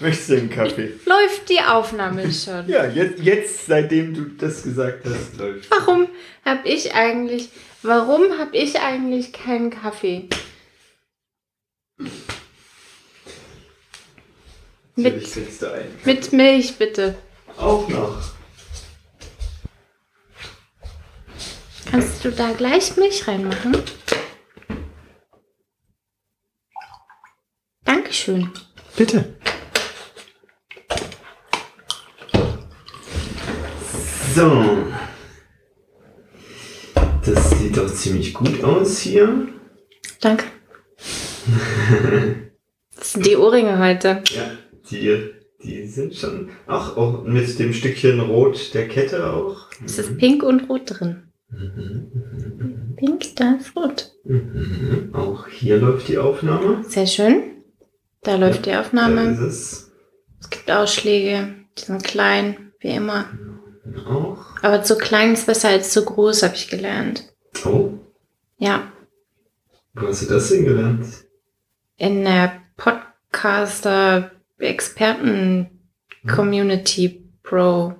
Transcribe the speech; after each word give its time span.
Möchtest 0.00 0.30
du 0.30 0.36
einen 0.36 0.50
Kaffee? 0.50 0.94
Läuft 1.04 1.48
die 1.50 1.60
Aufnahme 1.60 2.32
schon? 2.32 2.66
Ja, 2.68 2.86
jetzt, 2.86 3.20
jetzt, 3.20 3.66
seitdem 3.66 4.14
du 4.14 4.24
das 4.24 4.62
gesagt 4.62 5.04
hast, 5.04 5.36
läuft. 5.36 5.70
Warum 5.70 6.08
habe 6.44 6.66
ich 6.68 6.94
eigentlich, 6.94 7.50
warum 7.82 8.38
habe 8.38 8.56
ich 8.56 8.80
eigentlich 8.80 9.32
keinen 9.32 9.70
Kaffee? 9.70 10.28
Mit, 14.96 15.26
mit 16.04 16.32
Milch 16.32 16.76
bitte. 16.76 17.16
Auch 17.56 17.88
noch. 17.88 18.22
Kannst 21.90 22.24
du 22.24 22.30
da 22.30 22.52
gleich 22.52 22.96
Milch 22.96 23.26
reinmachen? 23.26 23.76
Dankeschön. 27.84 28.50
Bitte. 29.00 29.24
So. 34.34 34.66
Das 37.24 37.50
sieht 37.52 37.78
doch 37.78 37.90
ziemlich 37.90 38.34
gut 38.34 38.62
aus 38.62 38.98
hier. 38.98 39.48
Danke. 40.20 40.44
Das 42.94 43.12
sind 43.12 43.24
die 43.24 43.36
Ohrringe 43.36 43.78
heute. 43.78 44.22
Ja, 44.34 44.50
die, 44.90 45.30
die 45.64 45.86
sind 45.86 46.14
schon. 46.14 46.50
Ach, 46.66 46.98
auch 46.98 47.24
mit 47.24 47.58
dem 47.58 47.72
Stückchen 47.72 48.20
Rot 48.20 48.74
der 48.74 48.86
Kette 48.86 49.32
auch. 49.32 49.70
Es 49.82 49.98
ist 49.98 50.18
pink 50.18 50.42
und 50.42 50.68
rot 50.68 50.82
drin. 50.84 51.22
Mhm. 51.48 52.96
Pink, 52.96 53.34
da 53.36 53.56
ist 53.58 53.74
rot. 53.74 54.12
Mhm. 54.24 55.08
Auch 55.14 55.48
hier 55.48 55.78
läuft 55.78 56.08
die 56.08 56.18
Aufnahme. 56.18 56.84
Sehr 56.86 57.06
schön. 57.06 57.49
Da 58.22 58.36
läuft 58.36 58.66
die 58.66 58.70
Da 58.70 58.80
Aufnahme. 58.80 59.30
es. 59.46 59.90
Es 60.40 60.50
gibt 60.50 60.70
Ausschläge. 60.70 61.54
Die 61.78 61.82
sind 61.84 62.04
klein, 62.04 62.72
wie 62.80 62.88
immer. 62.90 63.26
Auch. 64.06 64.44
Aber 64.62 64.82
zu 64.82 64.96
klein 64.98 65.32
ist 65.32 65.46
besser 65.46 65.68
als 65.70 65.90
zu 65.92 66.04
groß, 66.04 66.42
habe 66.42 66.54
ich 66.54 66.68
gelernt. 66.68 67.32
Oh, 67.64 67.90
Ja. 68.58 68.92
wo 69.94 70.06
hast 70.08 70.22
du 70.22 70.26
das 70.26 70.48
denn 70.48 70.64
gelernt? 70.64 71.06
In 71.96 72.24
der 72.24 72.60
Podcaster 72.76 74.30
Experten 74.58 75.70
Community 76.28 77.24
Pro. 77.42 77.94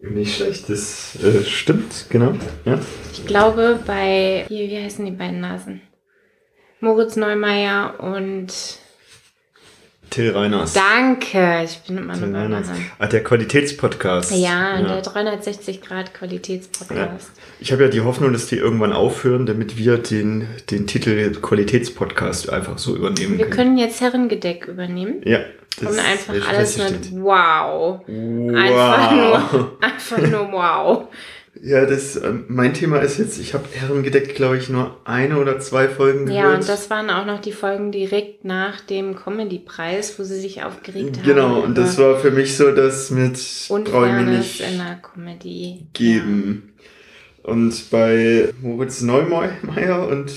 Nicht 0.00 0.36
schlecht, 0.36 0.68
das 0.68 1.16
äh, 1.22 1.42
stimmt, 1.44 2.06
genau. 2.08 2.34
Ja. 2.64 2.78
Ich 3.12 3.26
glaube 3.26 3.78
bei, 3.86 4.44
hier, 4.48 4.68
wie 4.68 4.82
heißen 4.82 5.04
die 5.04 5.10
beiden 5.12 5.40
Nasen? 5.40 5.80
Moritz 6.80 7.14
Neumeier 7.16 8.00
und 8.00 8.52
Till 10.12 10.30
Reiners. 10.30 10.74
Danke, 10.74 11.62
ich 11.64 11.78
bin 11.86 11.96
immer 11.98 12.12
Till 12.12 12.34
Reiners. 12.36 12.68
Ah, 12.98 13.06
der 13.06 13.24
Qualitätspodcast. 13.24 14.30
Ja, 14.36 14.80
der 14.82 15.00
360 15.00 15.80
Grad 15.80 16.12
Qualitätspodcast. 16.12 17.30
Ich 17.60 17.72
habe 17.72 17.84
ja 17.84 17.88
die 17.88 18.02
Hoffnung, 18.02 18.32
dass 18.32 18.46
die 18.46 18.56
irgendwann 18.56 18.92
aufhören, 18.92 19.46
damit 19.46 19.78
wir 19.78 19.96
den, 19.98 20.46
den 20.70 20.86
Titel 20.86 21.32
Qualitätspodcast 21.40 22.52
einfach 22.52 22.76
so 22.78 22.94
übernehmen 22.94 23.38
Wir 23.38 23.46
können. 23.46 23.56
können 23.56 23.78
jetzt 23.78 24.00
Herrengedeck 24.02 24.66
übernehmen 24.66 25.22
Ja. 25.24 25.38
das 25.80 25.90
und 25.92 25.98
einfach 25.98 26.48
alles 26.48 26.76
mit 26.76 26.86
festgestellt. 26.88 27.22
Wow. 27.24 28.00
Einfach 28.08 29.12
Wow. 29.12 29.52
nur, 29.52 29.78
einfach 29.80 30.18
nur 30.18 30.52
wow. 30.52 31.04
Ja, 31.64 31.86
das, 31.86 32.16
ähm, 32.16 32.44
mein 32.48 32.74
Thema 32.74 32.98
ist 32.98 33.18
jetzt, 33.18 33.38
ich 33.38 33.54
habe 33.54 33.68
Herrengedeck, 33.72 34.34
glaube 34.34 34.56
ich, 34.58 34.68
nur 34.68 34.96
eine 35.04 35.38
oder 35.38 35.60
zwei 35.60 35.88
Folgen 35.88 36.28
Ja, 36.28 36.42
gehört. 36.42 36.60
und 36.62 36.68
das 36.68 36.90
waren 36.90 37.08
auch 37.08 37.24
noch 37.24 37.40
die 37.40 37.52
Folgen 37.52 37.92
direkt 37.92 38.44
nach 38.44 38.80
dem 38.80 39.14
Comedy-Preis, 39.14 40.18
wo 40.18 40.24
sie 40.24 40.40
sich 40.40 40.64
aufgeregt 40.64 41.18
haben. 41.18 41.24
Genau, 41.24 41.60
und 41.60 41.78
das 41.78 41.98
war 41.98 42.18
für 42.18 42.32
mich 42.32 42.56
so, 42.56 42.72
das 42.72 43.12
mit 43.12 43.38
Unfairness 43.68 44.38
nicht 44.38 44.60
in 44.60 44.78
der 44.78 44.96
Comedy. 44.96 45.86
geben. 45.92 46.72
Und 47.44 47.90
bei 47.90 48.48
Moritz 48.60 49.00
Neumeier 49.02 50.08
und 50.08 50.32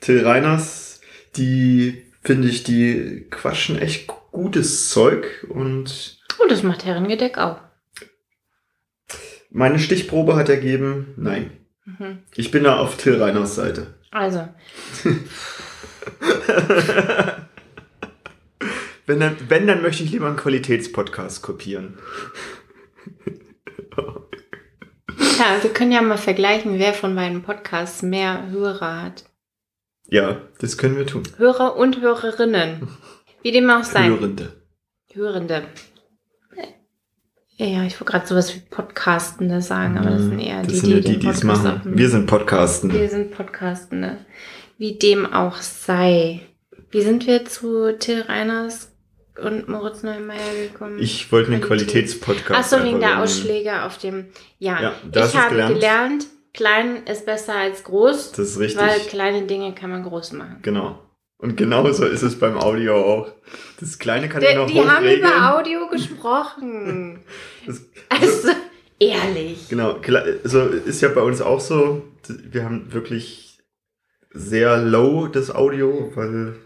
Till 0.00 0.24
Reiners, 0.24 1.00
die 1.36 2.02
finde 2.22 2.46
ich, 2.48 2.62
die 2.62 3.26
quatschen 3.30 3.78
echt 3.80 4.06
gutes 4.30 4.90
Zeug 4.90 5.44
und 5.48 6.18
Ja. 6.30 6.36
Oh, 6.44 6.48
das 6.48 6.62
macht 6.62 6.84
Herrengedeck 6.84 7.36
auch. 7.38 7.56
Meine 9.50 9.78
Stichprobe 9.78 10.36
hat 10.36 10.48
ergeben, 10.48 11.14
nein. 11.16 11.50
Mhm. 11.84 12.18
Ich 12.36 12.50
bin 12.50 12.64
da 12.64 12.78
auf 12.78 12.96
Till 12.96 13.20
Reiners 13.20 13.54
Seite. 13.54 13.94
Also, 14.10 14.48
Wenn 19.08 19.20
dann, 19.20 19.36
wenn, 19.48 19.66
dann 19.66 19.80
möchte 19.80 20.04
ich 20.04 20.10
lieber 20.10 20.26
einen 20.26 20.36
Qualitätspodcast 20.36 21.42
kopieren. 21.42 21.98
ja, 25.38 25.62
wir 25.62 25.70
können 25.72 25.92
ja 25.92 26.02
mal 26.02 26.18
vergleichen, 26.18 26.78
wer 26.78 26.92
von 26.92 27.14
beiden 27.14 27.42
Podcasts 27.42 28.02
mehr 28.02 28.50
Hörer 28.50 29.02
hat. 29.02 29.24
Ja, 30.08 30.42
das 30.58 30.76
können 30.76 30.98
wir 30.98 31.06
tun. 31.06 31.22
Hörer 31.38 31.76
und 31.76 32.02
Hörerinnen. 32.02 32.86
Wie 33.40 33.50
dem 33.50 33.70
auch 33.70 33.84
sei. 33.84 34.08
Hörende. 34.08 34.52
Hörende. 35.14 35.62
Ja, 37.60 37.82
ich 37.84 37.94
wollte 38.00 38.04
gerade 38.12 38.26
sowas 38.26 38.54
wie 38.54 38.60
Podcastende 38.60 39.60
sagen, 39.60 39.98
aber 39.98 40.10
das 40.10 40.22
sind 40.22 40.38
eher 40.38 40.58
Mhm. 40.58 40.62
Das 40.64 40.72
die, 40.72 40.78
sind 40.78 40.90
ja 40.90 40.96
die, 41.00 41.02
die, 41.14 41.18
die 41.18 41.26
es 41.28 41.42
machen. 41.42 41.80
Wir 41.84 42.08
sind 42.08 42.26
Podcasten. 42.26 42.92
Wir 42.92 43.08
sind 43.08 43.32
Podcastende. 43.32 44.18
Wie 44.78 44.96
dem 44.96 45.26
auch 45.32 45.56
sei. 45.56 46.40
Wie 46.90 47.02
sind 47.02 47.26
wir 47.26 47.44
zu 47.46 47.92
Till 47.98 48.20
Reiners 48.22 48.92
und 49.42 49.68
Moritz 49.68 50.04
Neumeier 50.04 50.38
gekommen? 50.72 51.00
Ich 51.00 51.32
wollte 51.32 51.50
einen 51.52 51.60
Qualität. 51.60 51.90
Qualitätspodcast. 52.06 52.52
Ach 52.74 52.78
so, 52.78 52.84
wegen 52.84 53.00
der. 53.00 53.20
Ausschläge 53.20 53.82
auf 53.82 53.98
dem. 53.98 54.26
Ja, 54.60 54.80
Ja, 54.80 54.92
da 55.10 55.22
hast 55.22 55.34
ich 55.34 55.40
habe 55.40 55.50
gelernt. 55.50 55.74
gelernt. 55.74 56.26
klein 56.54 57.02
ist 57.06 57.26
besser 57.26 57.56
als 57.56 57.82
groß, 57.82 58.32
Das 58.32 58.50
ist 58.50 58.58
richtig. 58.60 58.80
weil 58.80 59.00
kleine 59.00 59.42
Dinge 59.46 59.74
kann 59.74 59.90
man 59.90 60.04
groß 60.04 60.32
machen. 60.32 60.58
Genau. 60.62 61.00
Und 61.38 61.56
genauso 61.56 62.04
ist 62.04 62.22
es 62.22 62.38
beim 62.38 62.58
Audio 62.58 62.96
auch. 62.96 63.32
Das 63.78 63.98
Kleine 63.98 64.28
kann 64.28 64.42
ich 64.42 64.48
Die, 64.48 64.54
noch 64.56 64.66
die 64.66 64.80
haben 64.80 65.06
über 65.06 65.56
Audio 65.56 65.88
gesprochen. 65.88 67.20
Das, 67.66 67.82
Also, 68.08 68.48
ehrlich. 68.98 69.68
genau. 69.68 69.98
Also 70.42 70.62
ist 70.62 71.00
ja 71.00 71.08
bei 71.10 71.20
uns 71.20 71.40
auch 71.40 71.60
so. 71.60 72.02
Wir 72.26 72.64
haben 72.64 72.92
wirklich 72.92 73.58
sehr 74.32 74.78
low 74.78 75.28
das 75.28 75.54
Audio, 75.54 76.10
weil 76.14 76.56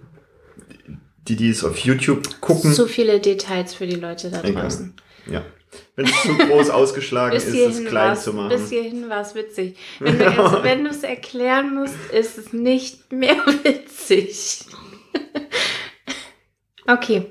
die, 1.28 1.36
die 1.36 1.50
es 1.50 1.64
auf 1.64 1.78
YouTube 1.78 2.40
gucken, 2.40 2.72
Zu 2.72 2.86
viele 2.86 3.20
Details 3.20 3.74
für 3.74 3.86
die 3.86 3.96
Leute 3.96 4.30
da 4.30 4.42
Egal. 4.42 4.62
draußen. 4.62 4.94
ja. 5.26 5.44
Wenn 5.96 6.06
es 6.06 6.22
zu 6.22 6.36
groß 6.36 6.70
ausgeschlagen 6.70 7.34
ist, 7.36 7.48
es 7.48 7.84
klein 7.84 8.10
war's- 8.10 8.24
zu 8.24 8.32
machen. 8.32 8.48
Bis 8.50 8.68
hierhin 8.70 9.08
war 9.08 9.20
es 9.22 9.34
witzig. 9.34 9.76
Wenn 10.00 10.84
du 10.84 10.90
es 10.90 11.02
erklären 11.02 11.74
musst, 11.74 11.94
ist 12.12 12.38
es 12.38 12.52
nicht 12.52 13.10
mehr 13.12 13.36
witzig. 13.62 14.64
okay. 16.86 17.26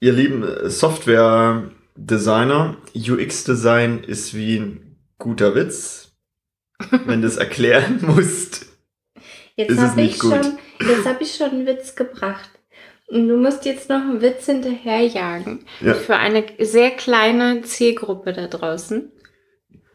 Ihr 0.00 0.12
lieben 0.12 0.42
äh, 0.42 0.68
Software-Designer, 0.70 2.76
UX-Design 2.94 4.04
ist 4.04 4.34
wie 4.34 4.56
ein 4.58 4.96
guter 5.18 5.54
Witz. 5.54 6.12
Wenn 7.06 7.22
du 7.22 7.28
es 7.28 7.38
erklären 7.38 8.00
musst. 8.02 8.66
Jetzt 9.56 9.70
Ist 9.70 9.78
es 9.78 9.84
habe 9.90 10.00
ich, 10.02 10.08
nicht 10.08 10.20
gut. 10.20 10.32
schon- 10.34 10.58
jetzt 10.86 11.06
hab 11.06 11.20
ich 11.22 11.34
schon 11.34 11.48
einen 11.50 11.66
Witz 11.66 11.94
gebracht. 11.96 12.50
Du 13.08 13.36
musst 13.36 13.64
jetzt 13.64 13.88
noch 13.88 14.00
einen 14.00 14.20
Witz 14.20 14.46
hinterherjagen. 14.46 15.64
Ja. 15.80 15.94
Für 15.94 16.16
eine 16.16 16.44
sehr 16.58 16.90
kleine 16.90 17.62
Zielgruppe 17.62 18.32
da 18.32 18.48
draußen. 18.48 19.12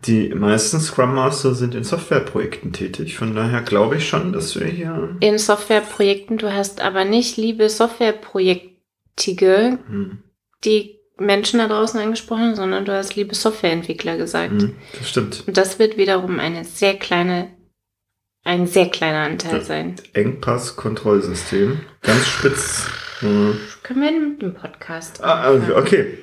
Die 0.06 0.30
meisten 0.30 0.80
Scrum 0.80 1.14
Master 1.14 1.54
sind 1.54 1.76
in 1.76 1.84
Softwareprojekten 1.84 2.74
tätig. 2.74 3.18
Von 3.18 3.36
daher 3.36 3.62
glaube 3.62 3.98
ich 3.98 4.08
schon, 4.08 4.34
dass 4.34 4.58
wir 4.60 4.66
hier. 4.66 5.16
In 5.20 5.38
Softwareprojekten. 5.38 6.38
Du 6.38 6.52
hast 6.54 6.82
aber 6.82 7.06
nicht 7.06 7.38
liebe 7.38 7.70
Softwareprojektige, 7.70 9.78
Hm, 9.88 10.24
die 10.64 10.98
Menschen 11.18 11.60
da 11.60 11.68
draußen 11.68 12.00
angesprochen, 12.00 12.56
sondern 12.56 12.86
du 12.86 12.94
hast 12.94 13.16
liebe 13.16 13.36
Softwareentwickler 13.36 14.18
gesagt. 14.18 14.62
hm, 14.62 14.75
das 14.98 15.10
stimmt. 15.10 15.44
Und 15.46 15.57
das 15.57 15.78
wird 15.78 15.98
wiederum 15.98 16.40
eine 16.40 16.64
sehr 16.64 16.96
kleine, 16.96 17.50
ein 18.44 18.66
sehr 18.68 18.90
kleiner 18.90 19.20
Anteil 19.26 19.60
Ja. 19.60 19.64
sein. 19.64 19.96
Engpass-Kontrollsystem. 20.14 21.82
Ganz 22.02 22.28
spitz. 22.28 22.88
Hm. 23.20 23.58
Können 23.84 24.02
wir 24.02 24.12
mit 24.30 24.42
dem 24.42 24.54
Podcast 24.56 25.24
Ah, 25.24 25.52
anfangen? 25.52 25.74
ah, 25.76 25.80
okay. 25.80 26.18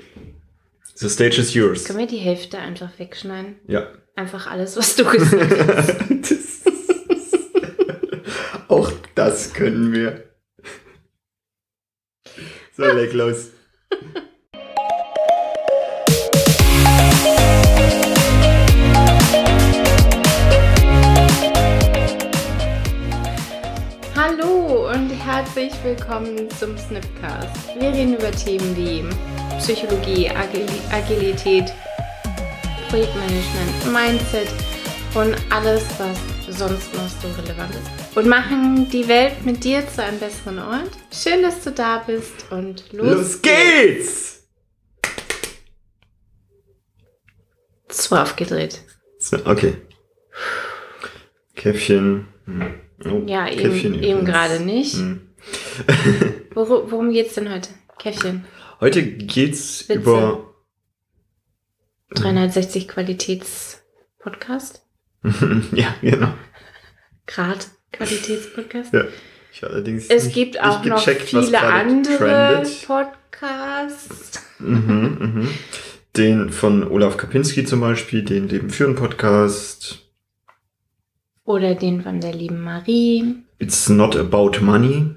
The 0.97 1.09
stage 1.09 1.41
is 1.41 1.55
yours. 1.55 1.85
Können 1.85 2.01
wir 2.01 2.07
die 2.09 2.17
Hälfte 2.17 2.59
einfach 2.59 2.99
wegschneiden? 2.99 3.61
Ja. 3.69 3.87
Einfach 4.17 4.51
alles, 4.51 4.77
was 4.77 4.97
du 4.97 5.05
gesagt 5.05 5.77
hast. 5.77 6.31
das 6.31 6.59
Auch 8.69 8.91
das 9.15 9.55
können 9.55 9.93
wir. 9.93 10.25
So, 12.77 12.85
leg 12.85 13.13
los. 13.13 13.51
herzlich 25.59 25.83
willkommen 25.83 26.49
zum 26.51 26.79
Snipcast. 26.79 27.75
Wir 27.75 27.93
reden 27.93 28.15
über 28.15 28.31
Themen 28.31 28.77
wie 28.77 29.05
Psychologie, 29.59 30.31
Agil 30.31 30.67
Agilität, 30.93 31.73
Projektmanagement, 32.89 33.93
Mindset 33.93 34.49
und 35.15 35.35
alles, 35.51 35.83
was 35.99 36.57
sonst 36.57 36.95
noch 36.95 37.09
so 37.09 37.43
relevant 37.43 37.75
ist. 37.75 38.17
Und 38.17 38.29
machen 38.29 38.89
die 38.91 39.09
Welt 39.09 39.45
mit 39.45 39.65
dir 39.65 39.83
zu 39.89 40.01
einem 40.01 40.21
besseren 40.21 40.61
Ort. 40.61 40.91
Schön, 41.13 41.43
dass 41.43 41.65
du 41.65 41.73
da 41.73 42.05
bist 42.07 42.53
und 42.53 42.93
los, 42.93 43.17
Los 43.17 43.43
geht's! 43.43 44.49
Zu 47.89 48.15
aufgedreht. 48.15 48.83
So, 49.19 49.39
okay. 49.45 49.75
Käffchen. 51.57 52.29
hm. 52.45 52.75
Oh, 53.05 53.23
Ja, 53.27 53.49
eben, 53.49 53.61
Käffchen 53.61 53.95
eben 53.95 54.05
übrigens. 54.05 54.25
gerade 54.29 54.61
nicht. 54.61 54.95
Hm. 54.95 55.28
Wor 56.55 56.91
worum 56.91 57.13
geht's 57.13 57.35
denn 57.35 57.51
heute? 57.53 57.71
Käffchen. 57.99 58.45
Heute 58.81 59.03
geht's 59.03 59.89
Witze. 59.89 60.01
über. 60.01 60.45
360 62.11 62.89
Qualitätspodcast. 62.89 64.83
ja, 65.73 65.95
genau. 66.01 66.33
Grad 67.27 67.69
Qualitätspodcast. 67.93 68.93
Ja. 68.95 69.05
Ich 69.53 69.65
allerdings 69.65 70.09
Es 70.09 70.25
nicht- 70.27 70.35
gibt 70.35 70.61
auch 70.63 70.85
noch 70.85 71.01
viele 71.01 71.61
andere 71.61 72.17
trendet. 72.17 72.87
Podcasts. 72.87 74.43
Mhm, 74.59 75.19
mhm. 75.21 75.49
Den 76.17 76.51
von 76.51 76.89
Olaf 76.89 77.17
Kapinski 77.17 77.65
zum 77.65 77.81
Beispiel, 77.81 78.23
den 78.23 78.49
Leben 78.49 78.71
führen 78.71 78.95
Podcast. 78.95 79.99
Oder 81.45 81.75
den 81.75 82.03
von 82.03 82.21
der 82.21 82.35
lieben 82.35 82.61
Marie. 82.63 83.37
It's 83.59 83.89
not 83.89 84.17
about 84.17 84.61
money. 84.61 85.15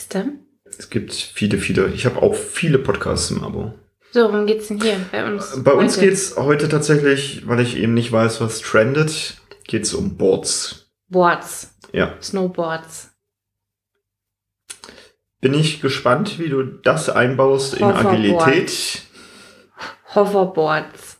Siehst 0.00 0.14
du? 0.14 0.38
Es 0.64 0.88
gibt 0.88 1.12
viele, 1.12 1.58
viele. 1.58 1.88
Ich 1.88 2.06
habe 2.06 2.22
auch 2.22 2.34
viele 2.34 2.78
Podcasts 2.78 3.30
im 3.30 3.44
Abo. 3.44 3.74
So, 4.12 4.32
worum 4.32 4.46
geht's 4.46 4.68
denn 4.68 4.80
hier 4.80 4.96
bei 5.12 5.30
uns? 5.30 5.62
Bei 5.62 5.72
uns 5.72 5.96
heute? 5.96 6.06
geht's 6.06 6.36
heute 6.36 6.70
tatsächlich, 6.70 7.46
weil 7.46 7.60
ich 7.60 7.76
eben 7.76 7.92
nicht 7.92 8.10
weiß, 8.10 8.40
was 8.40 8.60
trendet, 8.60 9.36
geht's 9.64 9.92
um 9.92 10.16
Boards. 10.16 10.90
Boards. 11.08 11.74
Ja. 11.92 12.14
Snowboards. 12.22 13.10
Bin 15.42 15.52
ich 15.52 15.82
gespannt, 15.82 16.38
wie 16.38 16.48
du 16.48 16.62
das 16.62 17.10
einbaust 17.10 17.74
in. 17.74 17.84
Agilität. 17.84 19.02
Hoverboards. 20.14 21.18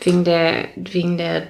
Wegen 0.00 0.24
der, 0.24 0.68
wegen 0.76 1.16
der 1.16 1.48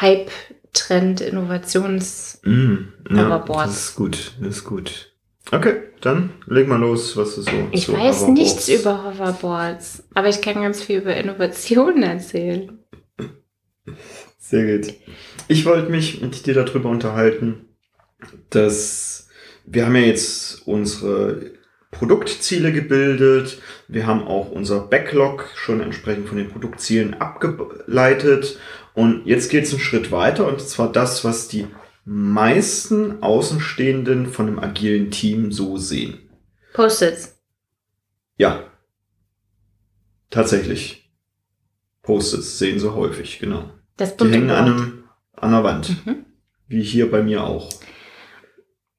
Hype-Trend, 0.00 1.20
Innovations. 1.22 2.40
Mm, 2.44 2.76
ja, 3.10 3.38
das 3.40 3.76
ist 3.76 3.96
gut, 3.96 4.32
das 4.40 4.58
ist 4.58 4.64
gut. 4.64 5.07
Okay, 5.50 5.76
dann 6.00 6.30
leg 6.46 6.68
mal 6.68 6.78
los, 6.78 7.16
was 7.16 7.36
du 7.36 7.42
so 7.42 7.50
Ich 7.70 7.86
so 7.86 7.94
weiß 7.94 8.22
Hoverboards- 8.24 8.32
nichts 8.32 8.68
über 8.68 9.04
Hoverboards, 9.04 10.04
aber 10.14 10.28
ich 10.28 10.42
kann 10.42 10.62
ganz 10.62 10.82
viel 10.82 10.98
über 11.00 11.16
Innovationen 11.16 12.02
erzählen. 12.02 12.78
Sehr 14.38 14.78
gut. 14.78 14.94
Ich 15.48 15.64
wollte 15.64 15.90
mich 15.90 16.20
mit 16.20 16.46
dir 16.46 16.54
darüber 16.54 16.90
unterhalten, 16.90 17.66
dass 18.50 19.28
wir 19.64 19.86
haben 19.86 19.96
ja 19.96 20.02
jetzt 20.02 20.66
unsere 20.66 21.52
Produktziele 21.90 22.72
gebildet. 22.72 23.60
Wir 23.88 24.06
haben 24.06 24.26
auch 24.26 24.50
unser 24.50 24.80
Backlog 24.80 25.46
schon 25.54 25.80
entsprechend 25.80 26.28
von 26.28 26.36
den 26.36 26.50
Produktzielen 26.50 27.14
abgeleitet. 27.14 28.58
Und 28.94 29.26
jetzt 29.26 29.50
geht 29.50 29.64
es 29.64 29.72
einen 29.72 29.80
Schritt 29.80 30.10
weiter 30.12 30.46
und 30.46 30.60
zwar 30.60 30.90
das, 30.92 31.24
was 31.24 31.48
die 31.48 31.66
meisten 32.10 33.22
Außenstehenden 33.22 34.28
von 34.28 34.46
einem 34.46 34.58
agilen 34.58 35.10
Team 35.10 35.52
so 35.52 35.76
sehen. 35.76 36.30
Post-its. 36.72 37.38
Ja. 38.38 38.64
Tatsächlich. 40.30 41.10
Post-its 42.02 42.58
sehen 42.58 42.78
sie 42.78 42.94
häufig, 42.94 43.38
genau. 43.38 43.70
Das 43.98 44.16
Die 44.16 44.30
hängen 44.30 44.50
an, 44.50 44.64
einem, 44.64 45.04
an 45.34 45.50
der 45.50 45.64
Wand. 45.64 46.06
Mhm. 46.06 46.24
Wie 46.66 46.82
hier 46.82 47.10
bei 47.10 47.22
mir 47.22 47.44
auch. 47.44 47.68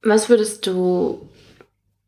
Was 0.03 0.29
würdest 0.29 0.67
du, 0.67 1.29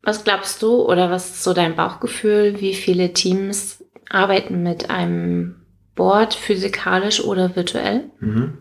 was 0.04 0.22
glaubst 0.22 0.62
du 0.62 0.82
oder 0.82 1.10
was 1.10 1.30
ist 1.30 1.42
so 1.42 1.52
dein 1.52 1.74
Bauchgefühl, 1.74 2.60
wie 2.60 2.74
viele 2.74 3.12
Teams 3.12 3.84
arbeiten 4.08 4.62
mit 4.62 4.88
einem 4.88 5.66
Board 5.96 6.34
physikalisch 6.34 7.24
oder 7.24 7.56
virtuell? 7.56 8.10
Mhm. 8.20 8.58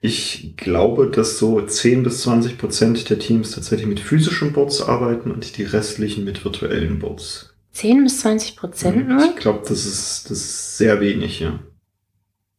Ich 0.00 0.54
glaube, 0.56 1.10
dass 1.10 1.38
so 1.38 1.60
10 1.60 2.02
bis 2.02 2.22
20 2.22 2.58
Prozent 2.58 3.10
der 3.10 3.18
Teams 3.18 3.50
tatsächlich 3.52 3.88
mit 3.88 4.00
physischen 4.00 4.52
Boards 4.52 4.80
arbeiten 4.82 5.30
und 5.30 5.56
die 5.58 5.64
restlichen 5.64 6.24
mit 6.24 6.44
virtuellen 6.44 6.98
Boards. 6.98 7.54
10 7.72 8.04
bis 8.04 8.20
20 8.20 8.56
Prozent 8.56 9.08
Mhm. 9.08 9.16
nur? 9.16 9.24
Ich 9.24 9.36
glaube, 9.36 9.60
das 9.68 9.84
ist, 9.84 10.30
das 10.30 10.38
ist 10.38 10.78
sehr 10.78 11.00
wenig, 11.00 11.40
ja. 11.40 11.58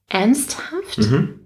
Ernsthaft? 0.10 0.98
Mhm. 0.98 1.40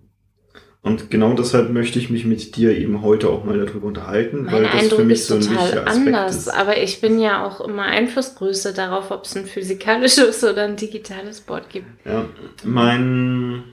Und 0.84 1.12
genau 1.12 1.34
deshalb 1.34 1.70
möchte 1.70 2.00
ich 2.00 2.10
mich 2.10 2.26
mit 2.26 2.56
dir 2.56 2.76
eben 2.76 3.04
heute 3.04 3.30
auch 3.30 3.44
mal 3.44 3.64
darüber 3.64 3.86
unterhalten, 3.86 4.46
Mein 4.46 4.66
Eindruck 4.66 5.08
ist 5.12 5.32
ein 5.32 5.42
total 5.42 5.58
wichtiger 5.64 5.88
Aspekt 5.88 6.08
anders, 6.08 6.36
ist. 6.38 6.48
aber 6.50 6.82
ich 6.82 7.02
bin 7.02 7.20
ja 7.20 7.46
auch 7.46 7.62
immer 7.62 7.84
Einflussgröße 7.84 8.74
darauf, 8.74 9.12
ob 9.12 9.26
es 9.26 9.36
ein 9.38 9.46
physikalisches 9.46 10.44
oder 10.44 10.64
ein 10.64 10.78
digitales 10.78 11.42
Board 11.42 11.70
gibt. 11.70 11.86
Ja, 12.04 12.26
mein 12.64 13.64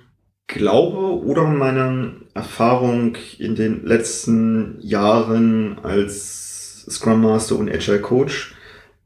Glaube 0.49 1.23
oder 1.25 1.45
meine 1.45 2.13
Erfahrung 2.35 3.17
in 3.39 3.55
den 3.55 3.85
letzten 3.85 4.79
Jahren 4.81 5.79
als 5.83 6.87
Scrum 6.91 7.21
Master 7.21 7.57
und 7.57 7.71
Agile 7.71 8.01
Coach 8.01 8.55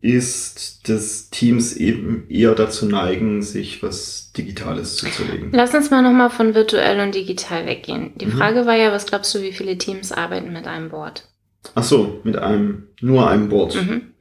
ist, 0.00 0.88
dass 0.88 1.30
Teams 1.30 1.76
eben 1.76 2.26
eher 2.28 2.54
dazu 2.54 2.86
neigen, 2.86 3.42
sich 3.42 3.82
was 3.82 4.32
Digitales 4.36 4.96
zuzulegen. 4.96 5.50
Lass 5.52 5.74
uns 5.74 5.90
mal 5.90 6.02
nochmal 6.02 6.30
von 6.30 6.54
virtuell 6.54 7.00
und 7.00 7.14
digital 7.14 7.66
weggehen. 7.66 8.12
Die 8.16 8.26
Mhm. 8.26 8.32
Frage 8.32 8.66
war 8.66 8.76
ja, 8.76 8.90
was 8.92 9.06
glaubst 9.06 9.34
du, 9.34 9.42
wie 9.42 9.52
viele 9.52 9.78
Teams 9.78 10.10
arbeiten 10.10 10.52
mit 10.52 10.66
einem 10.66 10.90
Board? 10.90 11.28
Ach 11.74 11.84
so, 11.84 12.20
mit 12.24 12.36
einem, 12.36 12.88
nur 13.00 13.28
einem 13.28 13.48
Board. 13.48 13.74
Mhm. 13.76 14.12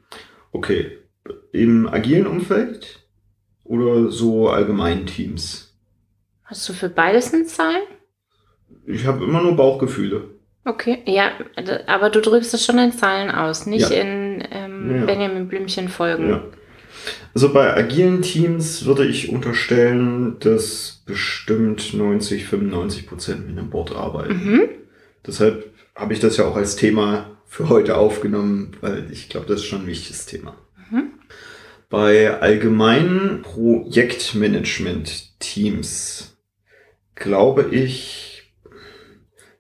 Okay. 0.51 0.97
Im 1.51 1.88
agilen 1.88 2.27
Umfeld 2.27 3.00
oder 3.63 4.12
so 4.12 4.50
allgemein 4.50 5.06
Teams? 5.07 5.70
Hast 6.51 6.68
du 6.68 6.74
für 6.74 6.89
beides 6.89 7.33
eine 7.33 7.45
Zahl? 7.45 7.77
Ich 8.86 9.06
habe 9.06 9.24
immer 9.24 9.42
nur 9.42 9.56
Bauchgefühle. 9.56 10.31
Okay, 10.65 11.01
ja, 11.06 11.31
aber 11.88 12.09
du 12.09 12.19
drückst 12.19 12.53
es 12.53 12.65
schon 12.65 12.77
in 12.77 12.92
Zahlen 12.92 13.31
aus, 13.31 13.65
nicht 13.65 13.89
Ja. 13.89 14.01
in 14.01 14.44
ähm, 14.51 14.95
Ja. 15.00 15.06
Benjamin 15.06 15.48
Blümchen 15.48 15.88
folgen. 15.88 16.30
Ja. 16.30 16.44
Also 17.34 17.53
bei 17.53 17.74
agilen 17.74 18.22
Teams 18.22 18.84
würde 18.86 19.05
ich 19.05 19.29
unterstellen, 19.29 20.36
dass 20.41 21.03
bestimmt 21.05 21.93
90, 21.93 22.46
95 22.46 23.08
Prozent 23.08 23.48
mit 23.48 23.58
einem 23.58 23.70
Board 23.70 23.96
arbeiten. 23.96 24.34
Mhm. 24.34 24.70
Deshalb 25.25 25.72
habe 25.96 26.12
ich 26.13 26.20
das 26.20 26.36
ja 26.36 26.43
auch 26.46 26.58
als 26.58 26.75
Thema 26.75 27.38
für 27.48 27.70
heute 27.70 27.96
aufgenommen, 27.96 28.74
weil 28.81 29.08
ich 29.10 29.29
glaube, 29.29 29.46
das 29.48 29.62
ist 29.62 29.67
schon 29.67 29.84
ein 29.84 29.88
wichtiges 29.88 30.25
Thema. 30.25 30.58
Mhm. 30.91 31.12
Bei 31.89 32.41
allgemeinen 32.41 33.41
Projektmanagement-Teams 33.41 36.30
glaube 37.22 37.70
ich, 37.72 38.54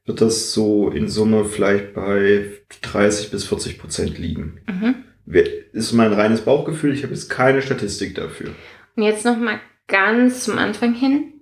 wird 0.05 0.21
das 0.21 0.51
so 0.53 0.89
in 0.89 1.07
Summe 1.07 1.45
vielleicht 1.45 1.93
bei 1.93 2.45
30 2.81 3.31
bis 3.31 3.45
40 3.45 3.79
Prozent 3.79 4.17
liegen. 4.17 4.59
Mhm. 4.67 4.95
Ist 5.71 5.93
mein 5.93 6.11
reines 6.11 6.41
Bauchgefühl, 6.41 6.93
ich 6.93 7.03
habe 7.03 7.13
jetzt 7.13 7.29
keine 7.29 7.61
Statistik 7.61 8.15
dafür. 8.15 8.49
Und 8.95 9.03
jetzt 9.03 9.23
nochmal 9.23 9.59
ganz 9.87 10.43
zum 10.43 10.57
Anfang 10.57 10.93
hin. 10.93 11.33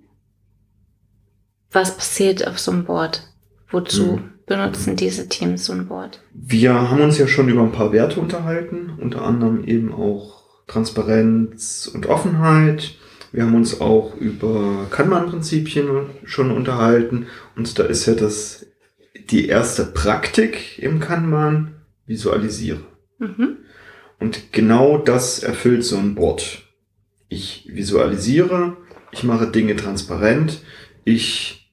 Was 1.72 1.96
passiert 1.96 2.48
auf 2.48 2.60
so 2.60 2.72
einem 2.72 2.84
Board? 2.86 3.24
Wozu 3.72 4.18
Mhm. 4.18 4.32
benutzen 4.46 4.96
diese 4.96 5.30
Teams 5.30 5.66
so 5.66 5.74
ein 5.74 5.88
Board? 5.88 6.22
Wir 6.34 6.74
haben 6.74 7.02
uns 7.02 7.18
ja 7.18 7.28
schon 7.28 7.50
über 7.50 7.62
ein 7.62 7.72
paar 7.72 7.92
Werte 7.94 8.20
unterhalten, 8.20 8.92
unter 9.00 9.22
anderem 9.24 9.64
eben 9.66 9.94
auch 9.94 10.44
Transparenz 10.68 11.90
und 11.94 12.06
Offenheit. 12.08 12.96
Wir 13.32 13.44
haben 13.44 13.56
uns 13.56 13.80
auch 13.80 14.16
über 14.16 14.88
Kanban-Prinzipien 14.90 16.10
schon 16.26 16.52
unterhalten 16.52 17.28
und 17.56 17.78
da 17.78 17.84
ist 17.84 18.06
ja 18.06 18.16
das 18.16 18.66
die 19.30 19.48
erste 19.48 19.86
Praktik 19.86 20.80
im 20.80 21.00
Kanban 21.00 21.76
visualisiere. 22.08 22.82
Mhm. 23.20 23.58
Und 24.20 24.52
genau 24.52 24.98
das 24.98 25.44
erfüllt 25.44 25.86
so 25.86 25.98
ein 25.98 26.16
Board. 26.16 26.64
Ich 27.28 27.70
visualisiere, 27.72 28.78
ich 29.12 29.24
mache 29.24 29.48
Dinge 29.48 29.76
transparent, 29.76 30.62
ich 31.06 31.72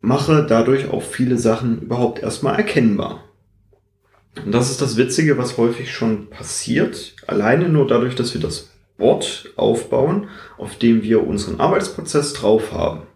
mache 0.00 0.44
dadurch 0.48 0.90
auch 0.90 1.02
viele 1.02 1.38
Sachen 1.38 1.82
überhaupt 1.82 2.22
erstmal 2.22 2.56
erkennbar. 2.56 3.24
Und 4.44 4.52
das 4.52 4.70
ist 4.70 4.80
das 4.82 4.96
Witzige, 4.96 5.38
was 5.38 5.56
häufig 5.56 5.92
schon 5.92 6.30
passiert, 6.30 7.16
alleine 7.26 7.68
nur 7.68 7.86
dadurch, 7.86 8.14
dass 8.14 8.34
wir 8.34 8.40
das 8.40 8.70
Board 8.98 9.50
aufbauen, 9.56 10.28
auf 10.58 10.76
dem 10.76 11.02
wir 11.02 11.26
unseren 11.26 11.60
Arbeitsprozess 11.60 12.34
drauf 12.34 12.72
haben, 12.72 13.06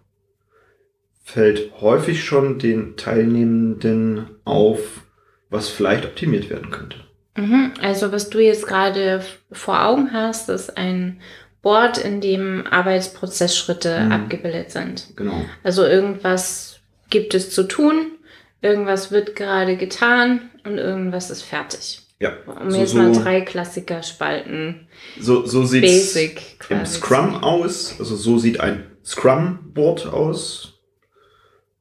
fällt 1.23 1.81
häufig 1.81 2.25
schon 2.25 2.59
den 2.59 2.97
Teilnehmenden 2.97 4.31
auf, 4.45 5.03
was 5.51 5.69
vielleicht 5.69 6.07
optimiert 6.07 6.49
werden 6.49 6.71
könnte. 6.71 6.97
Mhm. 7.37 7.73
Also 7.81 8.13
was 8.13 8.31
du 8.31 8.39
jetzt 8.41 8.67
gerade 8.67 9.25
vor 9.51 9.85
Augen 9.85 10.13
hast, 10.13 10.49
ist 10.49 10.77
ein 10.77 11.21
Board, 11.63 11.99
in 11.99 12.21
dem 12.21 12.67
Arbeitsprozessschritte 12.67 14.01
mhm. 14.01 14.13
abgebildet 14.13 14.71
sind. 14.71 15.17
Genau. 15.17 15.45
Also 15.63 15.85
irgendwas 15.85 16.81
gibt 17.09 17.35
es 17.35 17.51
zu 17.51 17.65
tun, 17.65 18.13
irgendwas 18.61 19.11
wird 19.13 19.37
gerade 19.37 19.77
getan 19.77 20.51
und 20.65 20.79
irgendwas 20.79 21.31
ist 21.31 21.43
fertig. 21.43 22.02
Ja. 22.23 22.35
Um 22.47 22.71
so, 22.71 22.79
jetzt 22.79 22.95
mal 22.95 23.11
drei 23.11 23.41
Klassiker 23.41 24.05
spalten. 24.05 24.87
So, 25.19 25.45
so 25.45 25.65
sieht 25.65 25.83
es 25.83 26.15
im 26.15 26.87
Scrum 26.87 27.43
aus. 27.43 27.97
Also 27.99 28.15
so 28.15 28.39
sieht 28.39 28.61
ein 28.61 28.85
Scrum-Board 29.05 30.07
aus. 30.07 30.81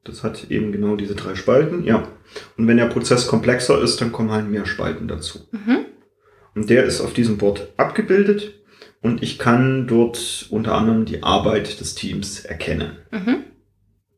Das 0.02 0.24
hat 0.24 0.50
eben 0.50 0.72
genau 0.72 0.96
diese 0.96 1.14
drei 1.14 1.36
Spalten, 1.36 1.84
ja. 1.84 2.08
Und 2.56 2.66
wenn 2.66 2.76
der 2.76 2.86
Prozess 2.86 3.28
komplexer 3.28 3.80
ist, 3.80 4.00
dann 4.00 4.10
kommen 4.10 4.32
halt 4.32 4.48
mehr 4.48 4.66
Spalten 4.66 5.06
dazu. 5.06 5.46
Mhm. 5.52 5.86
Und 6.56 6.70
der 6.70 6.84
ist 6.84 7.00
auf 7.00 7.12
diesem 7.12 7.38
Board 7.38 7.68
abgebildet 7.76 8.52
und 9.00 9.22
ich 9.22 9.38
kann 9.38 9.86
dort 9.86 10.46
unter 10.50 10.74
anderem 10.74 11.04
die 11.04 11.22
Arbeit 11.22 11.78
des 11.78 11.94
Teams 11.94 12.44
erkennen. 12.44 12.96
Mhm. 13.12 13.44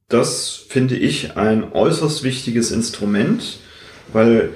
Das 0.09 0.65
finde 0.69 0.97
ich 0.97 1.37
ein 1.37 1.71
äußerst 1.71 2.25
wichtiges 2.25 2.71
Instrument, 2.71 3.59
weil 4.13 4.55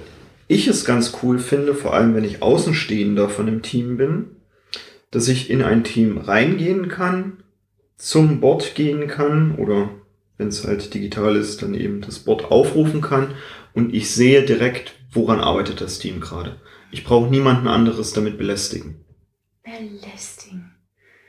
ich 0.49 0.67
es 0.67 0.85
ganz 0.85 1.19
cool 1.23 1.39
finde, 1.39 1.75
vor 1.75 1.95
allem 1.95 2.15
wenn 2.15 2.25
ich 2.25 2.43
Außenstehender 2.43 3.29
von 3.29 3.47
einem 3.47 3.63
Team 3.63 3.97
bin, 3.97 4.37
dass 5.11 5.29
ich 5.29 5.51
in 5.51 5.63
ein 5.63 5.85
Team 5.85 6.19
reingehen 6.19 6.89
kann, 6.89 7.45
zum 7.97 8.41
Board 8.41 8.75
gehen 8.75 9.09
kann 9.09 9.55
oder 9.57 9.91
wenn 10.37 10.49
es 10.49 10.67
halt 10.67 10.95
digital 10.95 11.37
ist, 11.37 11.63
dann 11.63 11.75
eben 11.75 12.01
das 12.01 12.21
Board 12.21 12.51
aufrufen 12.51 13.01
kann 13.01 13.35
und 13.75 13.95
ich 13.95 14.11
sehe 14.11 14.43
direkt, 14.45 14.95
woran 15.13 15.41
arbeitet 15.41 15.81
das 15.81 15.99
Team 15.99 16.21
gerade. 16.21 16.61
Ich 16.91 17.05
brauche 17.05 17.31
niemanden 17.31 17.69
anderes 17.69 18.13
damit 18.13 18.39
belästigen. 18.39 19.05
Belästigen. 19.63 20.75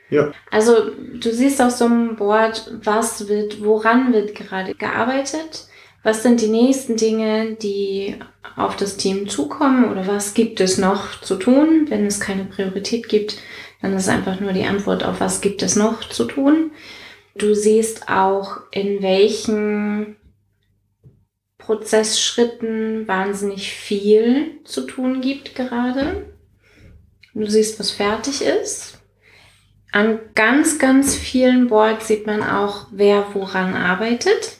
Ja. 0.08 0.32
Also 0.50 0.90
du 1.20 1.32
siehst 1.32 1.60
auf 1.60 1.70
so 1.70 1.84
einem 1.84 2.16
Board, 2.16 2.78
was 2.82 3.28
wird, 3.28 3.62
woran 3.62 4.12
wird 4.12 4.34
gerade 4.34 4.74
gearbeitet? 4.74 5.66
Was 6.02 6.22
sind 6.22 6.40
die 6.40 6.48
nächsten 6.48 6.96
Dinge, 6.96 7.56
die 7.56 8.16
auf 8.56 8.76
das 8.76 8.96
Team 8.96 9.28
zukommen 9.28 9.90
oder 9.90 10.06
was 10.06 10.32
gibt 10.32 10.60
es 10.60 10.78
noch 10.78 11.20
zu 11.20 11.36
tun? 11.36 11.86
Wenn 11.88 12.06
es 12.06 12.20
keine 12.20 12.44
Priorität 12.44 13.08
gibt, 13.08 13.38
dann 13.82 13.94
ist 13.94 14.08
einfach 14.08 14.40
nur 14.40 14.52
die 14.52 14.64
Antwort 14.64 15.04
auf 15.04 15.20
was 15.20 15.40
gibt 15.40 15.62
es 15.62 15.76
noch 15.76 16.08
zu 16.08 16.24
tun. 16.24 16.72
Du 17.34 17.54
siehst 17.54 18.08
auch, 18.08 18.60
in 18.70 19.02
welchen 19.02 20.16
Prozessschritten 21.58 23.06
wahnsinnig 23.06 23.72
viel 23.72 24.60
zu 24.64 24.82
tun 24.82 25.20
gibt 25.20 25.54
gerade. 25.54 26.34
Du 27.34 27.46
siehst, 27.46 27.78
was 27.78 27.90
fertig 27.90 28.42
ist. 28.42 28.98
An 29.92 30.18
ganz, 30.34 30.78
ganz 30.78 31.14
vielen 31.14 31.68
Boards 31.68 32.08
sieht 32.08 32.26
man 32.26 32.42
auch, 32.42 32.88
wer 32.90 33.26
woran 33.34 33.74
arbeitet. 33.74 34.59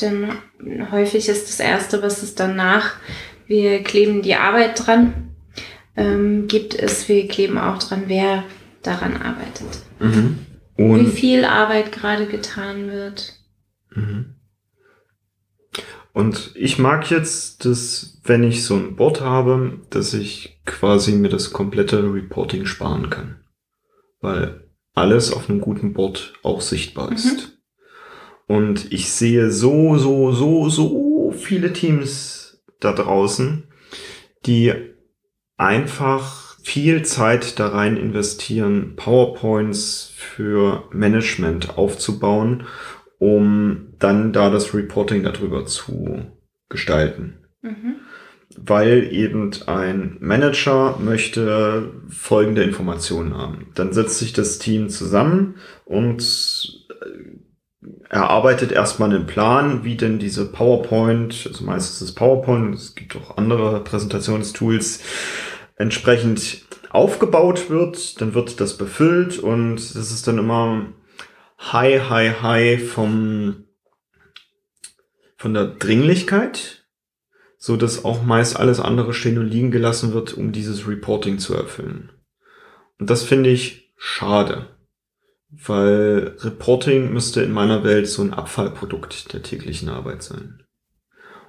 Denn 0.00 0.30
häufig 0.90 1.28
ist 1.28 1.48
das 1.48 1.60
Erste, 1.60 2.02
was 2.02 2.22
es 2.22 2.34
danach, 2.34 2.96
wir 3.46 3.82
kleben 3.82 4.22
die 4.22 4.34
Arbeit 4.34 4.86
dran, 4.86 5.34
ähm, 5.96 6.46
gibt 6.48 6.74
es, 6.74 7.08
wir 7.08 7.26
kleben 7.28 7.58
auch 7.58 7.78
dran, 7.78 8.04
wer 8.06 8.44
daran 8.82 9.16
arbeitet. 9.16 9.82
Mhm. 9.98 10.38
Wie 10.76 11.06
viel 11.06 11.44
Arbeit 11.44 11.92
gerade 11.92 12.26
getan 12.26 12.90
wird. 12.90 13.34
Mhm. 13.94 14.34
Und 16.12 16.52
ich 16.54 16.78
mag 16.78 17.10
jetzt, 17.10 17.64
dass, 17.64 18.20
wenn 18.24 18.42
ich 18.42 18.64
so 18.64 18.74
ein 18.74 18.96
Board 18.96 19.20
habe, 19.20 19.80
dass 19.90 20.14
ich 20.14 20.60
quasi 20.64 21.12
mir 21.12 21.28
das 21.28 21.52
komplette 21.52 22.02
Reporting 22.02 22.64
sparen 22.64 23.10
kann. 23.10 23.40
Weil 24.20 24.66
alles 24.94 25.32
auf 25.32 25.50
einem 25.50 25.60
guten 25.60 25.92
Board 25.92 26.34
auch 26.42 26.62
sichtbar 26.62 27.12
ist. 27.12 27.26
Mhm. 27.26 27.55
Und 28.46 28.92
ich 28.92 29.10
sehe 29.10 29.50
so, 29.50 29.96
so, 29.98 30.32
so, 30.32 30.68
so 30.68 31.32
viele 31.32 31.72
Teams 31.72 32.62
da 32.80 32.92
draußen, 32.92 33.64
die 34.46 34.72
einfach 35.56 36.56
viel 36.62 37.04
Zeit 37.04 37.58
da 37.58 37.68
rein 37.68 37.96
investieren, 37.96 38.94
PowerPoints 38.96 40.12
für 40.16 40.84
Management 40.92 41.78
aufzubauen, 41.78 42.64
um 43.18 43.94
dann 43.98 44.32
da 44.32 44.50
das 44.50 44.74
Reporting 44.74 45.22
darüber 45.22 45.64
zu 45.64 46.26
gestalten. 46.68 47.38
Mhm. 47.62 47.96
Weil 48.56 49.12
eben 49.12 49.50
ein 49.66 50.16
Manager 50.20 50.98
möchte 50.98 51.92
folgende 52.08 52.62
Informationen 52.62 53.36
haben. 53.36 53.68
Dann 53.74 53.92
setzt 53.92 54.18
sich 54.18 54.32
das 54.32 54.58
Team 54.58 54.88
zusammen 54.88 55.56
und 55.84 56.86
erarbeitet 58.08 58.72
erstmal 58.72 59.10
einen 59.10 59.26
Plan, 59.26 59.84
wie 59.84 59.96
denn 59.96 60.18
diese 60.18 60.50
PowerPoint, 60.50 61.46
also 61.46 61.64
meistens 61.64 62.00
das 62.00 62.14
PowerPoint, 62.14 62.74
es 62.74 62.94
gibt 62.94 63.16
auch 63.16 63.36
andere 63.36 63.82
Präsentationstools, 63.84 65.00
entsprechend 65.76 66.64
aufgebaut 66.90 67.68
wird. 67.68 68.20
Dann 68.20 68.34
wird 68.34 68.60
das 68.60 68.76
befüllt 68.76 69.38
und 69.38 69.76
das 69.76 69.94
ist 69.96 70.26
dann 70.26 70.38
immer 70.38 70.92
high, 71.60 72.08
high, 72.08 72.42
high 72.42 72.90
vom, 72.90 73.64
von 75.36 75.54
der 75.54 75.66
Dringlichkeit, 75.66 76.86
so 77.58 77.76
dass 77.76 78.04
auch 78.04 78.22
meist 78.22 78.58
alles 78.58 78.80
andere 78.80 79.12
stehen 79.12 79.38
und 79.38 79.48
liegen 79.48 79.70
gelassen 79.70 80.14
wird, 80.14 80.34
um 80.34 80.52
dieses 80.52 80.88
Reporting 80.88 81.38
zu 81.38 81.54
erfüllen. 81.54 82.10
Und 82.98 83.10
das 83.10 83.22
finde 83.22 83.50
ich 83.50 83.92
schade 83.96 84.75
weil 85.64 86.36
Reporting 86.40 87.12
müsste 87.12 87.42
in 87.42 87.52
meiner 87.52 87.84
Welt 87.84 88.08
so 88.08 88.22
ein 88.22 88.34
Abfallprodukt 88.34 89.32
der 89.32 89.42
täglichen 89.42 89.88
Arbeit 89.88 90.22
sein. 90.22 90.62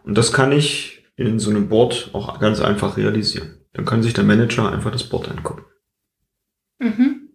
Und 0.04 0.18
das 0.18 0.32
kann 0.32 0.52
ich 0.52 1.06
in 1.16 1.40
so 1.40 1.50
einem 1.50 1.68
Board 1.68 2.12
auch 2.14 2.40
ganz 2.40 2.62
einfach 2.62 2.98
realisieren. 2.98 3.66
Dann 3.74 3.86
kann 3.86 4.04
sich 4.04 4.14
der 4.14 4.24
Manager 4.24 4.72
einfach 4.72 4.92
das 4.92 5.04
Board 5.04 5.30
angucken. 5.30 5.66
Mhm. 6.80 7.30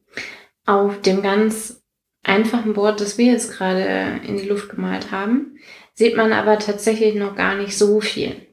Auf 0.65 1.01
dem 1.03 1.23
ganz 1.23 1.83
einfachen 2.23 2.73
Board, 2.73 3.01
das 3.01 3.19
wir 3.19 3.27
jetzt 3.27 3.53
gerade 3.53 4.21
in 4.27 4.37
die 4.37 4.49
Luft 4.49 4.71
gemalt 4.71 5.11
haben, 5.11 5.59
sieht 5.95 6.17
man 6.17 6.33
aber 6.33 6.59
tatsächlich 6.59 7.15
noch 7.15 7.37
gar 7.37 7.57
nicht 7.57 7.77
so 7.77 8.01
viel. 8.01 8.47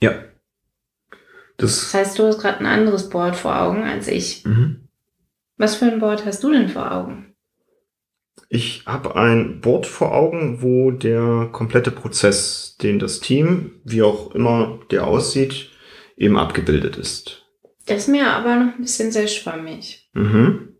Ja. 0.00 0.24
Das, 1.58 1.80
das 1.80 1.94
heißt, 1.94 2.18
du 2.18 2.24
hast 2.24 2.40
gerade 2.40 2.60
ein 2.60 2.66
anderes 2.66 3.08
Board 3.10 3.36
vor 3.36 3.60
Augen 3.60 3.84
als 3.84 4.08
ich. 4.08 4.44
Mhm. 4.44 4.88
Was 5.58 5.76
für 5.76 5.84
ein 5.84 6.00
Board 6.00 6.26
hast 6.26 6.42
du 6.42 6.50
denn 6.50 6.68
vor 6.68 6.90
Augen? 6.90 7.31
Ich 8.48 8.84
habe 8.86 9.16
ein 9.16 9.60
Board 9.60 9.86
vor 9.86 10.14
Augen, 10.14 10.62
wo 10.62 10.90
der 10.90 11.48
komplette 11.52 11.90
Prozess, 11.90 12.76
den 12.82 12.98
das 12.98 13.20
Team, 13.20 13.80
wie 13.84 14.02
auch 14.02 14.34
immer 14.34 14.80
der 14.90 15.06
aussieht, 15.06 15.70
eben 16.16 16.36
abgebildet 16.36 16.96
ist. 16.96 17.46
Das 17.86 18.02
ist 18.02 18.08
mir 18.08 18.28
aber 18.28 18.56
noch 18.56 18.74
ein 18.74 18.82
bisschen 18.82 19.10
sehr 19.10 19.26
schwammig. 19.26 20.08
Mhm. 20.12 20.76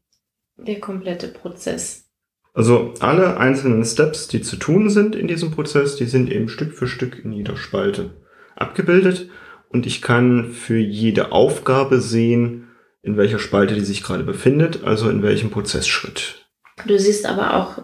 Der 0.57 0.81
komplette 0.81 1.29
Prozess. 1.29 2.11
Also 2.55 2.93
alle 3.01 3.39
einzelnen 3.39 3.85
Steps, 3.85 4.29
die 4.29 4.43
zu 4.43 4.57
tun 4.57 4.91
sind 4.91 5.17
in 5.17 5.27
diesem 5.27 5.51
Prozess, 5.51 5.97
die 5.97 6.05
sind 6.05 6.31
eben 6.31 6.49
Stück 6.49 6.75
für 6.75 6.87
Stück 6.87 7.25
in 7.25 7.33
jeder 7.33 7.57
Spalte 7.57 8.23
abgebildet 8.55 9.31
und 9.71 9.87
ich 9.87 10.03
kann 10.03 10.53
für 10.53 10.77
jede 10.77 11.33
Aufgabe 11.33 12.01
sehen, 12.01 12.69
in 13.01 13.17
welcher 13.17 13.39
Spalte 13.39 13.75
die 13.75 13.81
sich 13.81 14.03
gerade 14.03 14.23
befindet, 14.23 14.85
also 14.85 15.09
in 15.09 15.23
welchem 15.23 15.51
Prozessschritt. 15.51 16.42
Du 16.87 16.99
siehst 16.99 17.27
aber 17.27 17.55
auch, 17.55 17.83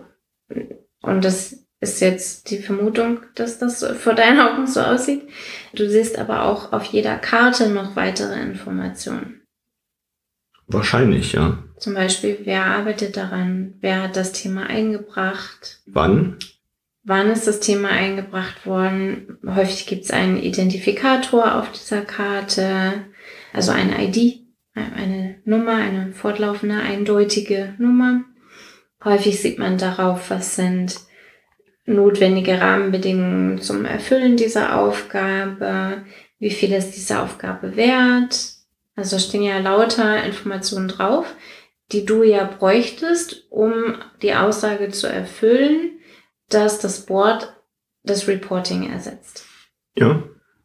und 1.02 1.24
das 1.24 1.64
ist 1.80 2.00
jetzt 2.00 2.50
die 2.50 2.58
Vermutung, 2.58 3.20
dass 3.34 3.58
das 3.58 3.84
vor 3.84 4.14
deinen 4.14 4.40
Augen 4.40 4.66
so 4.66 4.80
aussieht, 4.80 5.22
du 5.74 5.88
siehst 5.88 6.18
aber 6.18 6.44
auch 6.44 6.72
auf 6.72 6.84
jeder 6.84 7.16
Karte 7.16 7.68
noch 7.68 7.94
weitere 7.96 8.40
Informationen. 8.40 9.42
Wahrscheinlich, 10.66 11.32
ja. 11.32 11.62
Zum 11.78 11.94
Beispiel, 11.94 12.40
wer 12.44 12.66
arbeitet 12.66 13.16
daran? 13.16 13.74
Wer 13.80 14.02
hat 14.02 14.16
das 14.16 14.32
Thema 14.32 14.66
eingebracht? 14.66 15.80
Wann? 15.86 16.36
Wann 17.04 17.30
ist 17.30 17.46
das 17.46 17.60
Thema 17.60 17.88
eingebracht 17.88 18.66
worden? 18.66 19.38
Häufig 19.46 19.86
gibt 19.86 20.04
es 20.04 20.10
einen 20.10 20.36
Identifikator 20.36 21.54
auf 21.54 21.72
dieser 21.72 22.02
Karte, 22.02 23.06
also 23.54 23.72
eine 23.72 24.04
ID, 24.04 24.42
eine 24.74 25.36
Nummer, 25.44 25.76
eine 25.76 26.12
fortlaufende, 26.12 26.76
eindeutige 26.76 27.74
Nummer. 27.78 28.24
Häufig 29.04 29.40
sieht 29.40 29.58
man 29.58 29.78
darauf, 29.78 30.30
was 30.30 30.56
sind 30.56 31.00
notwendige 31.86 32.60
Rahmenbedingungen 32.60 33.60
zum 33.60 33.84
Erfüllen 33.84 34.36
dieser 34.36 34.78
Aufgabe, 34.78 36.04
wie 36.38 36.50
viel 36.50 36.72
ist 36.72 36.92
diese 36.92 37.20
Aufgabe 37.20 37.76
wert. 37.76 38.52
Also 38.94 39.16
da 39.16 39.20
stehen 39.20 39.42
ja 39.42 39.58
lauter 39.58 40.24
Informationen 40.24 40.88
drauf, 40.88 41.34
die 41.92 42.04
du 42.04 42.22
ja 42.22 42.44
bräuchtest, 42.44 43.46
um 43.50 43.96
die 44.22 44.34
Aussage 44.34 44.90
zu 44.90 45.06
erfüllen, 45.06 45.98
dass 46.48 46.78
das 46.78 47.06
Board 47.06 47.54
das 48.02 48.28
Reporting 48.28 48.90
ersetzt. 48.90 49.46
Ja, 49.96 50.22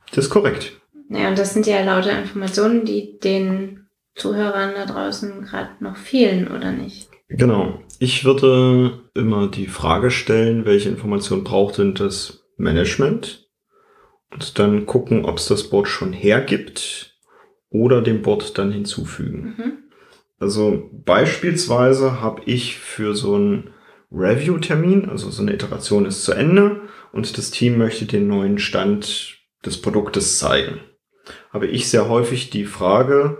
das 0.09 0.25
ist 0.25 0.29
korrekt. 0.29 0.79
Naja, 1.09 1.29
und 1.29 1.37
das 1.37 1.53
sind 1.53 1.67
ja 1.67 1.83
lauter 1.83 2.17
Informationen, 2.17 2.85
die 2.85 3.19
den 3.19 3.87
Zuhörern 4.15 4.73
da 4.75 4.85
draußen 4.85 5.43
gerade 5.43 5.71
noch 5.79 5.97
fehlen, 5.97 6.47
oder 6.47 6.71
nicht? 6.71 7.09
Genau. 7.33 7.79
Ich 7.99 8.25
würde 8.25 9.01
immer 9.15 9.47
die 9.47 9.67
Frage 9.67 10.11
stellen, 10.11 10.65
welche 10.65 10.89
Informationen 10.89 11.43
braucht 11.43 11.77
denn 11.77 11.95
das 11.95 12.45
Management? 12.57 13.49
Und 14.31 14.57
dann 14.59 14.85
gucken, 14.85 15.25
ob 15.25 15.37
es 15.37 15.47
das 15.47 15.69
Board 15.69 15.87
schon 15.87 16.13
hergibt 16.13 17.15
oder 17.69 18.01
dem 18.01 18.21
Board 18.21 18.57
dann 18.57 18.71
hinzufügen. 18.71 19.55
Mhm. 19.57 19.73
Also 20.39 20.89
beispielsweise 20.91 22.21
habe 22.21 22.41
ich 22.45 22.77
für 22.77 23.15
so 23.15 23.35
einen 23.35 23.71
Review-Termin, 24.11 25.09
also 25.09 25.29
so 25.29 25.41
eine 25.41 25.53
Iteration 25.53 26.05
ist 26.05 26.23
zu 26.23 26.33
Ende 26.33 26.81
und 27.11 27.37
das 27.37 27.51
Team 27.51 27.77
möchte 27.77 28.05
den 28.05 28.27
neuen 28.27 28.59
Stand 28.59 29.37
des 29.65 29.81
Produktes 29.81 30.37
zeigen. 30.37 30.79
Habe 31.51 31.67
ich 31.67 31.89
sehr 31.89 32.09
häufig 32.09 32.49
die 32.49 32.65
Frage, 32.65 33.39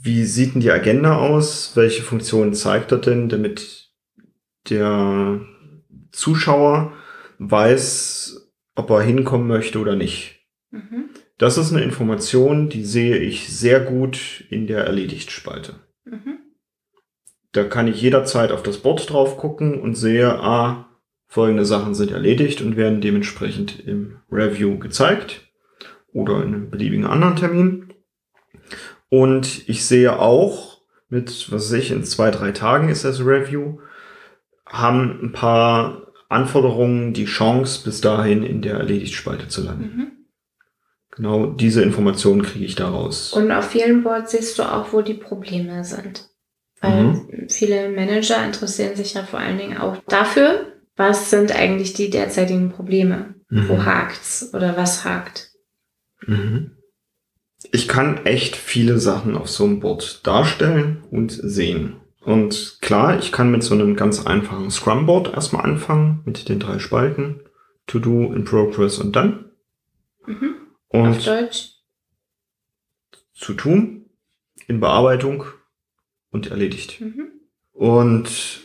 wie 0.00 0.24
sieht 0.24 0.54
denn 0.54 0.60
die 0.60 0.70
Agenda 0.70 1.16
aus? 1.16 1.72
Welche 1.74 2.02
Funktionen 2.02 2.54
zeigt 2.54 2.92
er 2.92 2.98
denn, 2.98 3.28
damit 3.28 3.90
der 4.70 5.40
Zuschauer 6.12 6.92
weiß, 7.38 8.52
ob 8.74 8.90
er 8.90 9.02
hinkommen 9.02 9.48
möchte 9.48 9.78
oder 9.78 9.96
nicht? 9.96 10.46
Mhm. 10.70 11.10
Das 11.36 11.58
ist 11.58 11.72
eine 11.72 11.82
Information, 11.82 12.68
die 12.68 12.84
sehe 12.84 13.16
ich 13.16 13.48
sehr 13.48 13.80
gut 13.80 14.44
in 14.50 14.66
der 14.66 14.84
Erledigt-Spalte. 14.84 15.74
Mhm. 16.04 16.38
Da 17.52 17.64
kann 17.64 17.88
ich 17.88 18.00
jederzeit 18.00 18.52
auf 18.52 18.62
das 18.62 18.78
Board 18.78 19.10
drauf 19.10 19.36
gucken 19.36 19.80
und 19.80 19.94
sehe, 19.94 20.38
ah, 20.40 20.88
folgende 21.26 21.64
Sachen 21.64 21.94
sind 21.94 22.10
erledigt 22.10 22.60
und 22.60 22.76
werden 22.76 23.00
dementsprechend 23.00 23.80
im 23.86 24.18
Review 24.30 24.78
gezeigt 24.78 25.48
oder 26.12 26.42
in 26.42 26.54
einem 26.54 26.70
beliebigen 26.70 27.06
anderen 27.06 27.36
Termin. 27.36 27.87
Und 29.10 29.68
ich 29.68 29.84
sehe 29.86 30.18
auch 30.18 30.80
mit, 31.08 31.50
was 31.50 31.70
weiß 31.70 31.72
ich, 31.72 31.90
in 31.90 32.04
zwei, 32.04 32.30
drei 32.30 32.52
Tagen 32.52 32.88
ist 32.88 33.04
das 33.04 33.20
Review, 33.20 33.78
haben 34.66 35.18
ein 35.22 35.32
paar 35.32 36.12
Anforderungen 36.28 37.14
die 37.14 37.24
Chance, 37.24 37.82
bis 37.84 38.00
dahin 38.02 38.42
in 38.42 38.60
der 38.60 38.74
Erledigt-Spalte 38.74 39.48
zu 39.48 39.62
landen. 39.62 39.96
Mhm. 39.96 40.12
Genau 41.16 41.46
diese 41.46 41.82
Informationen 41.82 42.42
kriege 42.42 42.64
ich 42.66 42.74
daraus. 42.74 43.32
Und 43.32 43.50
auf 43.50 43.70
vielen 43.70 44.02
Boards 44.04 44.32
siehst 44.32 44.58
du 44.58 44.62
auch, 44.62 44.92
wo 44.92 45.00
die 45.00 45.14
Probleme 45.14 45.82
sind. 45.84 46.28
Weil 46.80 47.04
Mhm. 47.04 47.46
viele 47.48 47.88
Manager 47.88 48.44
interessieren 48.44 48.94
sich 48.94 49.14
ja 49.14 49.24
vor 49.24 49.40
allen 49.40 49.58
Dingen 49.58 49.78
auch 49.78 49.96
dafür, 50.06 50.72
was 50.96 51.30
sind 51.30 51.50
eigentlich 51.56 51.94
die 51.94 52.10
derzeitigen 52.10 52.70
Probleme? 52.70 53.34
Wo 53.50 53.76
Mhm. 53.76 53.86
hakt's 53.86 54.50
oder 54.52 54.76
was 54.76 55.04
hakt? 55.04 55.50
Mhm. 56.26 56.72
Ich 57.72 57.88
kann 57.88 58.24
echt 58.24 58.56
viele 58.56 58.98
Sachen 58.98 59.36
auf 59.36 59.48
so 59.48 59.64
einem 59.64 59.80
Board 59.80 60.26
darstellen 60.26 61.02
und 61.10 61.32
sehen. 61.32 61.96
Und 62.20 62.78
klar, 62.80 63.18
ich 63.18 63.32
kann 63.32 63.50
mit 63.50 63.62
so 63.62 63.74
einem 63.74 63.96
ganz 63.96 64.26
einfachen 64.26 64.70
Scrum-Board 64.70 65.32
erstmal 65.34 65.64
anfangen, 65.64 66.20
mit 66.24 66.48
den 66.48 66.60
drei 66.60 66.78
Spalten. 66.78 67.40
To 67.86 67.98
do, 67.98 68.32
in 68.32 68.44
progress 68.44 68.98
und 68.98 69.16
dann. 69.16 69.46
Mhm. 70.26 70.54
Auf 70.90 71.06
Und 71.06 71.26
Deutsch? 71.26 71.70
zu 73.34 73.54
tun, 73.54 74.06
in 74.66 74.80
Bearbeitung 74.80 75.44
und 76.30 76.50
erledigt. 76.50 77.00
Mhm. 77.00 77.28
und 77.72 78.60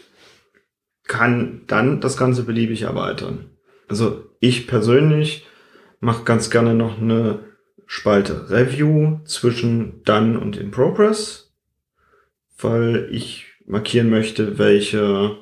kann 1.06 1.62
dann 1.68 2.02
das 2.02 2.18
Ganze 2.18 2.44
beliebig 2.44 2.82
erweitern. 2.84 3.52
Also 3.88 4.26
ich 4.40 4.68
persönlich 4.68 5.46
mache 6.00 6.24
ganz 6.24 6.50
gerne 6.50 6.74
noch 6.74 6.98
eine 6.98 7.40
Spalte 7.86 8.50
Review 8.50 9.20
zwischen 9.26 10.04
Done 10.04 10.40
und 10.40 10.58
In 10.58 10.72
Progress, 10.72 11.54
weil 12.58 13.10
ich 13.12 13.46
markieren 13.66 14.10
möchte, 14.10 14.58
welche 14.58 15.38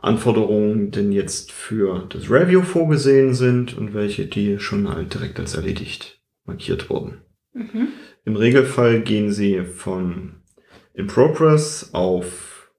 Anforderungen 0.00 0.90
denn 0.90 1.12
jetzt 1.12 1.50
für 1.52 2.06
das 2.08 2.30
Review 2.30 2.62
vorgesehen 2.62 3.34
sind 3.34 3.76
und 3.76 3.94
welche 3.94 4.26
die 4.26 4.58
schon 4.58 4.88
halt 4.88 5.14
direkt 5.14 5.40
als 5.40 5.54
erledigt 5.54 6.20
markiert 6.44 6.88
wurden. 6.88 7.22
Mhm. 7.52 7.88
Im 8.24 8.36
Regelfall 8.36 9.00
gehen 9.00 9.32
sie 9.32 9.64
von 9.64 10.42
in 10.94 11.06
Progress 11.06 11.90
auf 11.92 12.70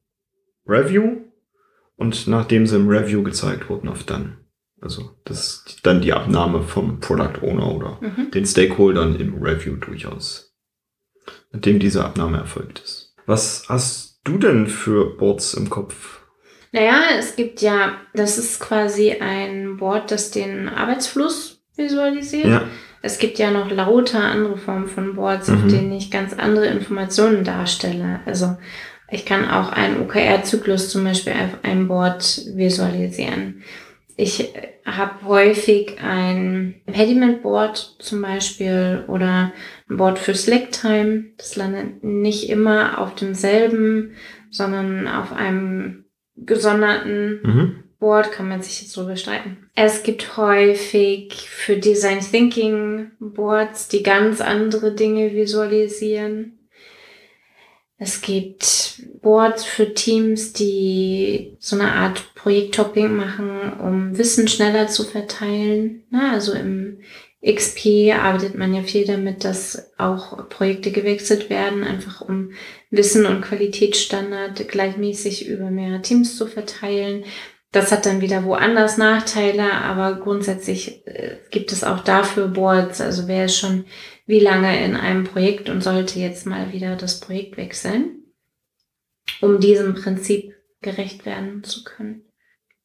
Review 0.66 1.22
und 1.96 2.28
nachdem 2.28 2.68
sie 2.68 2.76
im 2.76 2.88
Review 2.88 3.24
gezeigt 3.24 3.70
wurden, 3.70 3.90
auf 3.90 4.04
Done. 4.04 4.38
Also 4.82 5.12
das 5.26 5.64
ist 5.68 5.86
dann 5.86 6.02
die 6.02 6.14
Abnahme 6.14 6.64
vom 6.64 7.00
Product 7.00 7.42
Owner 7.42 7.74
oder 7.76 7.98
Mhm. 8.02 8.32
den 8.32 8.46
Stakeholdern 8.46 9.20
im 9.20 9.42
Review 9.42 9.76
durchaus. 9.76 10.54
Nachdem 11.52 11.80
diese 11.80 12.06
Abnahme 12.06 12.38
erfolgt 12.38 12.80
ist. 12.80 13.14
Was 13.26 13.66
hast 13.68 14.20
du 14.24 14.38
denn 14.38 14.68
für 14.68 15.18
Boards 15.18 15.54
im 15.54 15.70
Kopf? 15.70 16.22
Naja, 16.72 17.02
es 17.18 17.36
gibt 17.36 17.62
ja, 17.62 17.94
das 18.14 18.38
ist 18.38 18.60
quasi 18.60 19.12
ein 19.14 19.78
Board, 19.78 20.12
das 20.12 20.32
den 20.32 20.70
Arbeitsfluss 20.70 21.62
visualisiert. 21.76 22.46
Ja. 22.46 22.64
Es 23.02 23.18
gibt 23.18 23.40
ja 23.40 23.50
noch 23.50 23.72
lauter 23.72 24.22
andere 24.22 24.58
Formen 24.58 24.88
von 24.88 25.16
Boards, 25.16 25.50
auf 25.50 25.64
Mhm. 25.64 25.70
denen 25.70 25.92
ich 25.94 26.12
ganz 26.12 26.34
andere 26.34 26.68
Informationen 26.68 27.44
darstelle. 27.44 28.20
Also 28.26 28.58
ich 29.10 29.26
kann 29.26 29.50
auch 29.50 29.70
einen 29.72 30.02
OKR-Zyklus 30.02 30.90
zum 30.90 31.04
Beispiel 31.06 31.34
auf 31.34 31.64
einem 31.64 31.88
Board 31.88 32.42
visualisieren. 32.56 33.64
Ich 34.22 34.54
habe 34.86 35.26
häufig 35.26 35.96
ein 36.02 36.82
Impediment-Board 36.88 37.96
zum 38.00 38.22
Beispiel 38.22 39.06
oder 39.08 39.54
ein 39.90 39.96
Board 39.96 40.20
für 40.20 40.36
Slack-Time. 40.36 41.28
Das 41.38 41.56
landet 41.56 42.04
nicht 42.04 42.50
immer 42.50 43.00
auf 43.00 43.16
demselben, 43.16 44.18
sondern 44.52 45.08
auf 45.08 45.32
einem 45.32 46.04
gesonderten 46.36 47.40
Mhm. 47.44 47.84
Board 48.00 48.34
kann 48.34 48.50
man 48.50 48.62
sich 48.62 48.82
jetzt 48.82 48.98
drüber 48.98 49.16
streiten. 49.16 49.70
Es 49.74 50.04
gibt 50.04 50.36
häufig 50.36 51.34
für 51.50 51.78
Design 51.78 52.20
Thinking 52.20 53.12
Boards, 53.22 53.88
die 53.88 54.04
ganz 54.04 54.42
andere 54.42 54.94
Dinge 54.94 55.34
visualisieren. 55.34 56.68
Es 57.98 58.20
gibt 58.20 58.89
Boards 59.22 59.64
für 59.64 59.94
Teams, 59.94 60.54
die 60.54 61.58
so 61.60 61.76
eine 61.76 61.92
Art 61.92 62.34
Projekttopping 62.36 63.16
machen, 63.16 63.74
um 63.80 64.18
Wissen 64.18 64.48
schneller 64.48 64.88
zu 64.88 65.04
verteilen. 65.04 66.04
Na, 66.10 66.34
also 66.34 66.54
im 66.54 67.00
XP 67.46 68.14
arbeitet 68.14 68.56
man 68.56 68.74
ja 68.74 68.82
viel 68.84 69.06
damit, 69.06 69.46
dass 69.46 69.92
auch 69.98 70.50
Projekte 70.50 70.92
gewechselt 70.92 71.50
werden, 71.50 71.84
einfach 71.84 72.22
um 72.22 72.52
Wissen 72.90 73.26
und 73.26 73.42
Qualitätsstandard 73.42 74.68
gleichmäßig 74.68 75.48
über 75.48 75.70
mehrere 75.70 76.02
Teams 76.02 76.36
zu 76.36 76.48
verteilen. 76.48 77.24
Das 77.72 77.92
hat 77.92 78.06
dann 78.06 78.22
wieder 78.22 78.44
woanders 78.44 78.98
Nachteile, 78.98 79.72
aber 79.72 80.20
grundsätzlich 80.20 81.06
äh, 81.06 81.38
gibt 81.52 81.72
es 81.72 81.84
auch 81.84 82.00
dafür 82.04 82.48
Boards. 82.48 83.00
Also 83.00 83.28
wer 83.28 83.46
ist 83.46 83.58
schon 83.58 83.86
wie 84.26 84.40
lange 84.40 84.84
in 84.84 84.96
einem 84.96 85.24
Projekt 85.24 85.70
und 85.70 85.82
sollte 85.82 86.20
jetzt 86.20 86.46
mal 86.46 86.74
wieder 86.74 86.96
das 86.96 87.20
Projekt 87.20 87.58
wechseln, 87.58 88.19
um 89.42 89.60
diesem 89.60 89.96
Prinzip 89.96 90.54
gerecht 90.82 91.26
werden 91.26 91.64
zu 91.64 91.84
können. 91.84 92.24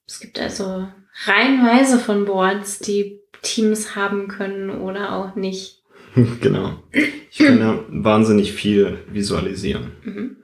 Es 0.07 0.21
gibt 0.21 0.39
also 0.39 0.89
reihenweise 1.25 1.99
von 1.99 2.25
Boards, 2.25 2.79
die 2.79 3.21
Teams 3.43 3.95
haben 3.95 4.29
können 4.29 4.71
oder 4.71 5.13
auch 5.13 5.35
nicht. 5.37 5.83
Genau. 6.41 6.81
Ich 6.93 7.39
kann 7.39 7.59
ja 7.59 7.85
wahnsinnig 7.89 8.53
viel 8.53 8.99
visualisieren. 9.09 9.93
Mhm. 10.05 10.37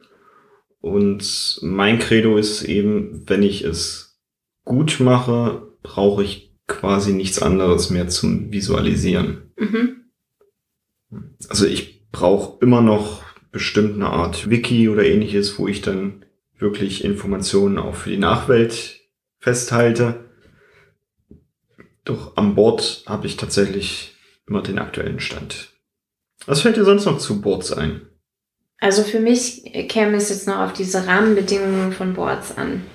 Und 0.80 1.60
mein 1.62 2.00
Credo 2.00 2.36
ist 2.36 2.64
eben, 2.64 3.22
wenn 3.28 3.44
ich 3.44 3.62
es 3.62 4.18
gut 4.64 4.98
mache, 4.98 5.70
brauche 5.82 6.24
ich 6.24 6.52
quasi 6.66 7.12
nichts 7.12 7.40
anderes 7.40 7.90
mehr 7.90 8.08
zum 8.08 8.52
Visualisieren. 8.52 9.52
Mhm. 9.56 10.10
Also 11.48 11.66
ich 11.66 12.08
brauche 12.10 12.58
immer 12.64 12.80
noch 12.80 13.22
bestimmt 13.50 13.94
eine 13.94 14.10
Art 14.10 14.48
Wiki 14.50 14.88
oder 14.88 15.04
ähnliches, 15.04 15.58
wo 15.58 15.68
ich 15.68 15.82
dann 15.82 16.24
wirklich 16.58 17.04
Informationen 17.04 17.78
auch 17.78 17.94
für 17.94 18.10
die 18.10 18.18
Nachwelt 18.18 19.00
festhalte. 19.38 20.30
Doch 22.04 22.36
am 22.36 22.54
Board 22.54 23.04
habe 23.06 23.26
ich 23.26 23.36
tatsächlich 23.36 24.14
immer 24.46 24.62
den 24.62 24.78
aktuellen 24.78 25.20
Stand. 25.20 25.72
Was 26.46 26.62
fällt 26.62 26.76
dir 26.76 26.84
sonst 26.84 27.04
noch 27.04 27.18
zu 27.18 27.40
Boards 27.40 27.72
ein? 27.72 28.02
Also 28.78 29.02
für 29.02 29.20
mich 29.20 29.62
käme 29.88 30.16
es 30.16 30.30
jetzt 30.30 30.46
noch 30.46 30.58
auf 30.58 30.72
diese 30.72 31.06
Rahmenbedingungen 31.06 31.92
von 31.92 32.14
Boards 32.14 32.56
an. 32.56 32.86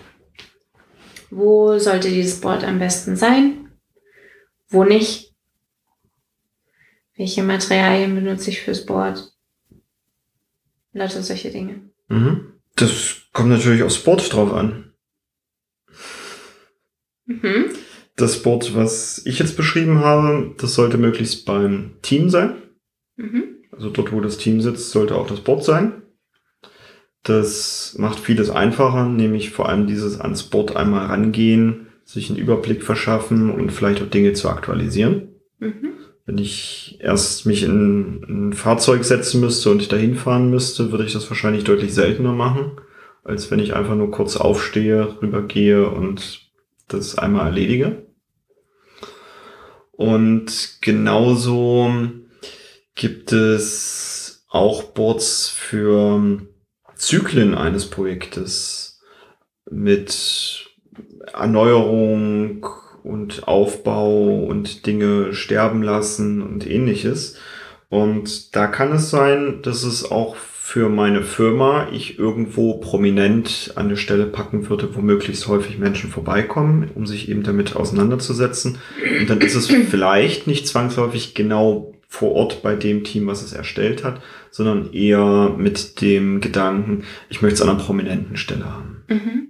Wo 1.30 1.78
sollte 1.78 2.10
dieses 2.10 2.42
Board 2.42 2.64
am 2.64 2.80
besten 2.80 3.16
sein? 3.16 3.72
Wo 4.70 4.84
nicht? 4.84 5.34
Welche 7.16 7.44
Materialien 7.44 8.16
benutze 8.16 8.50
ich 8.50 8.62
fürs 8.62 8.86
Board? 8.86 9.35
Lauter 10.96 11.22
solche 11.22 11.52
Dinge. 11.52 11.82
Mhm. 12.08 12.54
Das 12.78 13.18
kommt 13.34 13.50
natürlich 13.50 13.84
aufs 13.84 14.00
Board 14.00 14.34
drauf 14.34 14.54
an. 14.54 14.94
Mhm. 17.26 17.66
Das 18.16 18.42
Board, 18.42 18.76
was 18.76 19.22
ich 19.26 19.40
jetzt 19.40 19.58
beschrieben 19.58 20.00
habe, 20.00 20.56
das 20.58 20.74
sollte 20.74 20.98
möglichst 20.98 21.46
beim 21.46 21.98
Team 22.02 22.30
sein. 22.30 22.56
Mhm. 23.18 23.58
Also 23.72 23.90
dort, 23.90 24.14
wo 24.14 24.22
das 24.22 24.38
Team 24.38 24.62
sitzt, 24.62 24.92
sollte 24.92 25.16
auch 25.16 25.28
das 25.28 25.42
Board 25.42 25.66
sein. 25.66 26.02
Das 27.24 27.96
macht 27.98 28.20
vieles 28.20 28.50
einfacher, 28.50 29.10
nämlich 29.10 29.50
vor 29.50 29.68
allem 29.68 29.88
dieses 29.88 30.22
ans 30.22 30.44
Board 30.44 30.78
einmal 30.78 31.08
rangehen, 31.08 31.88
sich 32.06 32.30
einen 32.30 32.40
Überblick 32.40 32.84
verschaffen 32.84 33.52
und 33.52 33.72
vielleicht 33.72 34.02
auch 34.02 34.10
Dinge 34.10 34.32
zu 34.32 34.48
aktualisieren. 34.48 35.36
Mhm. 35.60 35.92
Wenn 36.26 36.40
ich 36.40 36.98
erst 37.00 37.46
mich 37.46 37.64
in 37.64 38.50
ein 38.50 38.54
Fahrzeug 38.54 39.04
setzen 39.04 39.42
müsste 39.42 39.70
und 39.70 39.92
dahin 39.92 40.16
fahren 40.16 40.50
müsste, 40.50 40.92
würde 40.92 41.06
ich 41.06 41.14
das 41.14 41.30
wahrscheinlich 41.30 41.64
deutlich 41.64 41.94
seltener 41.94 42.34
machen, 42.34 42.72
als 43.24 43.52
wenn 43.52 43.60
ich 43.60 43.76
einfach 43.76 43.96
nur 43.96 44.10
kurz 44.10 44.36
aufstehe, 44.36 45.22
rübergehe 45.22 45.88
und 45.88 46.42
das 46.88 47.18
einmal 47.18 47.46
erledige. 47.46 48.08
Und 49.92 50.80
genauso 50.82 51.92
gibt 52.96 53.32
es 53.32 54.46
auch 54.50 54.84
Boards 54.84 55.50
für 55.50 56.42
Zyklen 56.96 57.54
eines 57.54 57.90
Projektes 57.90 59.02
mit 59.70 60.72
Erneuerung 61.34 62.66
und 63.06 63.48
Aufbau 63.48 64.44
und 64.46 64.86
Dinge 64.86 65.34
sterben 65.34 65.84
lassen 65.84 66.42
und 66.42 66.70
ähnliches. 66.70 67.38
Und 67.90 68.56
da 68.56 68.68
kann 68.68 68.92
es 68.92 69.10
sein, 69.10 69.60
dass 69.62 69.84
es 69.84 70.10
auch 70.10 70.36
für 70.36 70.90
meine 70.90 71.22
Firma 71.22 71.90
ich 71.92 72.18
irgendwo 72.18 72.80
prominent 72.80 73.74
an 73.76 73.88
der 73.88 73.98
Stelle 73.98 74.26
packen 74.26 74.68
würde, 74.68 74.96
wo 74.96 75.02
möglichst 75.02 75.48
häufig 75.48 75.78
Menschen 75.78 76.10
vorbeikommen, 76.10 76.90
um 76.96 77.06
sich 77.06 77.30
eben 77.30 77.44
damit 77.44 77.76
auseinanderzusetzen. 77.76 78.80
Und 79.20 79.30
dann 79.30 79.42
ist 79.42 79.54
es 79.54 79.68
vielleicht 79.90 80.48
nicht 80.48 80.68
zwangsläufig 80.68 81.36
genau 81.36 81.94
vor 82.08 82.32
Ort 82.32 82.64
bei 82.64 82.76
dem 82.76 83.04
Team, 83.04 83.28
was 83.28 83.44
es 83.44 83.54
erstellt 83.54 84.04
hat, 84.04 84.22
sondern 84.50 84.92
eher 84.92 85.54
mit 85.56 86.02
dem 86.02 86.42
Gedanken, 86.42 87.04
ich 87.30 87.44
möchte 87.44 87.56
es 87.56 87.62
an 87.62 87.70
einer 87.70 87.80
prominenten 87.84 88.36
Stelle 88.36 88.66
haben. 88.66 89.04
Mhm. 89.08 89.48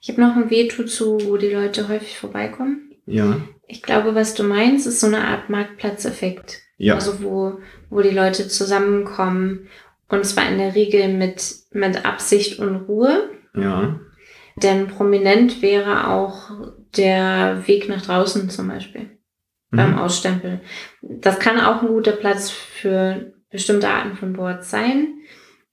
Ich 0.00 0.10
habe 0.10 0.20
noch 0.20 0.36
ein 0.36 0.50
Veto 0.50 0.84
zu, 0.84 1.18
wo 1.26 1.36
die 1.36 1.50
Leute 1.50 1.88
häufig 1.88 2.18
vorbeikommen. 2.18 2.91
Ja. 3.12 3.40
Ich 3.66 3.82
glaube, 3.82 4.14
was 4.14 4.34
du 4.34 4.42
meinst, 4.42 4.86
ist 4.86 5.00
so 5.00 5.06
eine 5.06 5.26
Art 5.26 5.50
Marktplatzeffekt. 5.50 6.60
Ja. 6.76 6.94
Also 6.94 7.22
wo, 7.22 7.58
wo 7.90 8.00
die 8.00 8.10
Leute 8.10 8.48
zusammenkommen 8.48 9.68
und 10.08 10.26
zwar 10.26 10.48
in 10.48 10.58
der 10.58 10.74
Regel 10.74 11.08
mit, 11.14 11.54
mit 11.70 12.04
Absicht 12.04 12.58
und 12.58 12.76
Ruhe. 12.88 13.30
Ja. 13.54 13.98
Denn 14.56 14.88
prominent 14.88 15.62
wäre 15.62 16.08
auch 16.08 16.50
der 16.96 17.66
Weg 17.66 17.88
nach 17.88 18.02
draußen 18.02 18.50
zum 18.50 18.68
Beispiel 18.68 19.02
mhm. 19.70 19.76
beim 19.76 19.98
Ausstempeln. 19.98 20.60
Das 21.00 21.38
kann 21.38 21.60
auch 21.60 21.82
ein 21.82 21.88
guter 21.88 22.12
Platz 22.12 22.50
für 22.50 23.32
bestimmte 23.50 23.88
Arten 23.88 24.16
von 24.16 24.34
Boards 24.34 24.70
sein. 24.70 25.14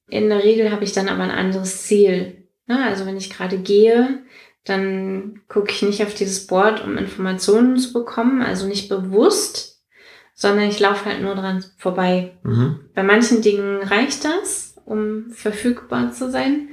In 0.10 0.30
der 0.30 0.44
Regel 0.44 0.72
habe 0.72 0.84
ich 0.84 0.94
dann 0.94 1.10
aber 1.10 1.24
ein 1.24 1.32
anderes 1.32 1.84
Ziel. 1.84 2.48
Also 2.68 3.06
wenn 3.06 3.18
ich 3.18 3.30
gerade 3.30 3.58
gehe, 3.58 4.24
dann 4.66 5.42
gucke 5.48 5.72
ich 5.72 5.82
nicht 5.82 6.04
auf 6.04 6.14
dieses 6.14 6.48
Board, 6.48 6.84
um 6.84 6.98
Informationen 6.98 7.78
zu 7.78 7.94
bekommen, 7.94 8.42
also 8.42 8.68
nicht 8.68 8.90
bewusst, 8.90 9.82
sondern 10.34 10.70
ich 10.70 10.80
laufe 10.80 11.06
halt 11.06 11.22
nur 11.22 11.36
dran 11.36 11.64
vorbei. 11.78 12.38
Mhm. 12.44 12.80
Bei 12.94 13.04
manchen 13.04 13.42
Dingen 13.42 13.82
reicht 13.82 14.26
das, 14.26 14.76
um 14.86 15.32
verfügbar 15.32 16.12
zu 16.12 16.32
sein. 16.32 16.70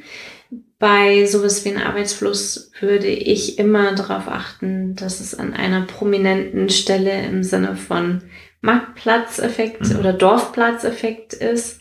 Bei 0.79 1.25
sowas 1.25 1.65
wie 1.65 1.71
einem 1.71 1.87
Arbeitsfluss 1.87 2.71
würde 2.81 3.07
ich 3.07 3.59
immer 3.59 3.95
darauf 3.95 4.29
achten, 4.29 4.95
dass 4.95 5.21
es 5.21 5.35
an 5.35 5.55
einer 5.55 5.83
prominenten 5.83 6.69
Stelle 6.69 7.25
im 7.25 7.43
Sinne 7.43 7.77
von 7.77 8.23
Marktplatzeffekt 8.61 9.89
mhm. 9.89 9.99
oder 9.99 10.13
Dorfplatzeffekt 10.13 11.33
ist, 11.33 11.81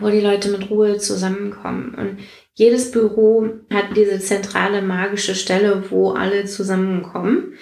wo 0.00 0.08
die 0.08 0.20
Leute 0.20 0.50
mit 0.50 0.70
Ruhe 0.70 0.98
zusammenkommen. 0.98 1.94
Und 1.94 2.18
jedes 2.54 2.90
Büro 2.90 3.48
hat 3.70 3.96
diese 3.96 4.18
zentrale 4.20 4.82
magische 4.82 5.34
Stelle, 5.34 5.90
wo 5.90 6.10
alle 6.10 6.44
zusammenkommen. 6.44 7.54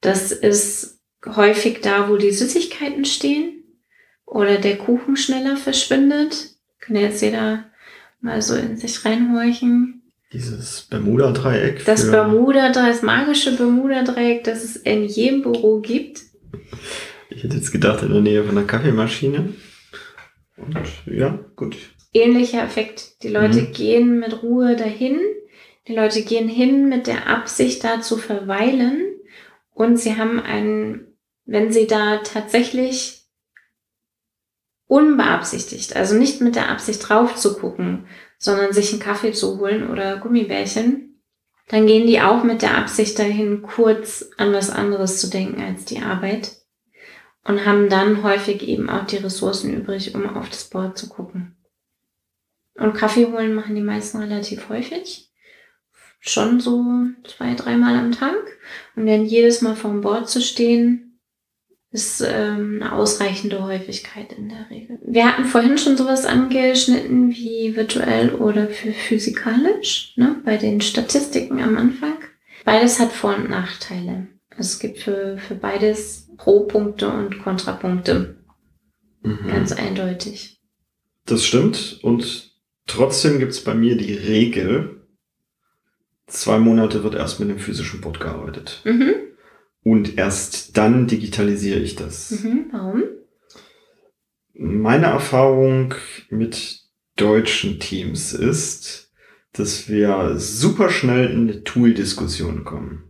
Das 0.00 0.32
ist 0.32 1.00
häufig 1.26 1.80
da, 1.82 2.08
wo 2.08 2.16
die 2.16 2.30
Süßigkeiten 2.30 3.04
stehen 3.04 3.64
oder 4.24 4.56
der 4.56 4.78
Kuchen 4.78 5.16
schneller 5.16 5.56
verschwindet. 5.56 6.54
Kann 6.78 6.96
jetzt 6.96 7.20
jeder 7.20 7.66
mal 8.20 8.40
so 8.40 8.54
in 8.54 8.78
sich 8.78 9.04
reinhorchen. 9.04 10.02
Dieses 10.32 10.82
Bermuda-Dreieck. 10.82 11.84
Das 11.84 12.10
Bermuda-Dreieck, 12.10 12.92
das 12.92 13.02
magische 13.02 13.56
Bermuda-Dreieck, 13.56 14.44
das 14.44 14.64
es 14.64 14.76
in 14.76 15.04
jedem 15.04 15.42
Büro 15.42 15.80
gibt. 15.80 16.22
Ich 17.28 17.42
hätte 17.42 17.56
jetzt 17.56 17.72
gedacht, 17.72 18.02
in 18.02 18.12
der 18.12 18.22
Nähe 18.22 18.44
von 18.44 18.56
einer 18.56 18.66
Kaffeemaschine. 18.66 19.52
Und 20.56 20.78
ja, 21.06 21.38
gut 21.56 21.76
ähnlicher 22.12 22.62
Effekt. 22.62 23.22
Die 23.22 23.28
Leute 23.28 23.62
mhm. 23.62 23.72
gehen 23.72 24.18
mit 24.18 24.42
Ruhe 24.42 24.76
dahin. 24.76 25.20
Die 25.88 25.94
Leute 25.94 26.22
gehen 26.22 26.48
hin 26.48 26.88
mit 26.88 27.06
der 27.06 27.28
Absicht, 27.28 27.84
da 27.84 28.00
zu 28.00 28.16
verweilen. 28.16 29.02
Und 29.72 29.98
sie 29.98 30.16
haben 30.16 30.40
einen, 30.40 31.16
wenn 31.44 31.72
sie 31.72 31.86
da 31.86 32.18
tatsächlich 32.18 33.20
unbeabsichtigt, 34.86 35.94
also 35.94 36.16
nicht 36.16 36.40
mit 36.40 36.56
der 36.56 36.68
Absicht 36.68 37.08
drauf 37.08 37.36
zu 37.36 37.56
gucken, 37.56 38.06
sondern 38.38 38.72
sich 38.72 38.92
einen 38.92 39.00
Kaffee 39.00 39.32
zu 39.32 39.60
holen 39.60 39.88
oder 39.88 40.16
Gummibärchen, 40.16 41.22
dann 41.68 41.86
gehen 41.86 42.08
die 42.08 42.20
auch 42.20 42.42
mit 42.42 42.62
der 42.62 42.76
Absicht 42.76 43.16
dahin, 43.18 43.62
kurz 43.62 44.30
an 44.36 44.52
was 44.52 44.70
anderes 44.70 45.20
zu 45.20 45.30
denken 45.30 45.62
als 45.62 45.84
die 45.84 46.02
Arbeit 46.02 46.56
und 47.44 47.64
haben 47.64 47.88
dann 47.88 48.24
häufig 48.24 48.66
eben 48.66 48.90
auch 48.90 49.06
die 49.06 49.18
Ressourcen 49.18 49.72
übrig, 49.72 50.14
um 50.16 50.28
auf 50.36 50.48
das 50.48 50.64
Board 50.64 50.98
zu 50.98 51.08
gucken. 51.08 51.56
Und 52.80 52.94
Kaffee 52.94 53.26
holen 53.26 53.54
machen 53.54 53.74
die 53.74 53.82
meisten 53.82 54.18
relativ 54.18 54.70
häufig. 54.70 55.30
Schon 56.18 56.60
so 56.60 56.82
zwei, 57.24 57.54
dreimal 57.54 57.94
am 57.94 58.12
Tag. 58.12 58.42
Und 58.96 59.06
dann 59.06 59.26
jedes 59.26 59.60
Mal 59.60 59.76
vorm 59.76 60.00
Bord 60.00 60.28
zu 60.30 60.40
stehen, 60.40 61.20
ist 61.92 62.22
ähm, 62.26 62.80
eine 62.80 62.92
ausreichende 62.92 63.62
Häufigkeit 63.62 64.32
in 64.32 64.48
der 64.48 64.70
Regel. 64.70 64.98
Wir 65.04 65.26
hatten 65.26 65.44
vorhin 65.44 65.76
schon 65.76 65.96
sowas 65.96 66.24
angeschnitten 66.24 67.30
wie 67.30 67.76
virtuell 67.76 68.34
oder 68.34 68.68
für 68.68 68.92
physikalisch, 68.92 70.14
ne, 70.16 70.36
bei 70.44 70.56
den 70.56 70.80
Statistiken 70.80 71.60
am 71.60 71.76
Anfang. 71.76 72.18
Beides 72.64 72.98
hat 72.98 73.12
Vor- 73.12 73.36
und 73.36 73.50
Nachteile. 73.50 74.28
Also 74.50 74.62
es 74.62 74.78
gibt 74.78 75.00
für, 75.00 75.36
für 75.38 75.54
beides 75.54 76.28
Pro-Punkte 76.36 77.08
und 77.08 77.42
Kontrapunkte. 77.42 78.36
Mhm. 79.22 79.48
Ganz 79.48 79.72
eindeutig. 79.72 80.60
Das 81.26 81.44
stimmt. 81.44 81.98
Und 82.02 82.49
Trotzdem 82.90 83.38
gibt 83.38 83.52
es 83.52 83.62
bei 83.62 83.72
mir 83.72 83.96
die 83.96 84.14
Regel, 84.14 85.02
zwei 86.26 86.58
Monate 86.58 87.04
wird 87.04 87.14
erst 87.14 87.38
mit 87.38 87.48
dem 87.48 87.60
physischen 87.60 88.00
Board 88.00 88.18
gearbeitet. 88.18 88.82
Mhm. 88.84 89.14
Und 89.84 90.18
erst 90.18 90.76
dann 90.76 91.06
digitalisiere 91.06 91.78
ich 91.78 91.94
das. 91.94 92.32
Mhm. 92.42 92.66
Warum? 92.72 93.02
Meine 94.54 95.06
Erfahrung 95.06 95.94
mit 96.30 96.80
deutschen 97.14 97.78
Teams 97.78 98.32
ist, 98.32 99.12
dass 99.52 99.88
wir 99.88 100.34
super 100.36 100.90
schnell 100.90 101.30
in 101.30 101.48
eine 101.48 101.62
Tool-Diskussion 101.62 102.64
kommen. 102.64 103.04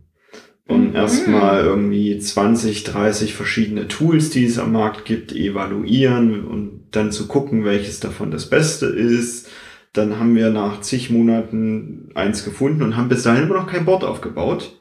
Und 0.67 0.89
mhm. 0.89 0.95
erstmal 0.95 1.63
irgendwie 1.65 2.19
20, 2.19 2.83
30 2.83 3.33
verschiedene 3.33 3.87
Tools, 3.87 4.29
die 4.29 4.45
es 4.45 4.59
am 4.59 4.73
Markt 4.73 5.05
gibt, 5.05 5.31
evaluieren 5.31 6.45
und 6.45 6.89
dann 6.91 7.11
zu 7.11 7.27
gucken, 7.27 7.65
welches 7.65 7.99
davon 7.99 8.29
das 8.29 8.47
Beste 8.47 8.85
ist 8.85 9.49
dann 9.93 10.19
haben 10.19 10.35
wir 10.35 10.49
nach 10.49 10.81
zig 10.81 11.09
Monaten 11.09 12.09
eins 12.15 12.45
gefunden 12.45 12.81
und 12.81 12.95
haben 12.95 13.09
bis 13.09 13.23
dahin 13.23 13.43
immer 13.43 13.55
noch 13.55 13.67
kein 13.67 13.85
Board 13.85 14.03
aufgebaut. 14.03 14.79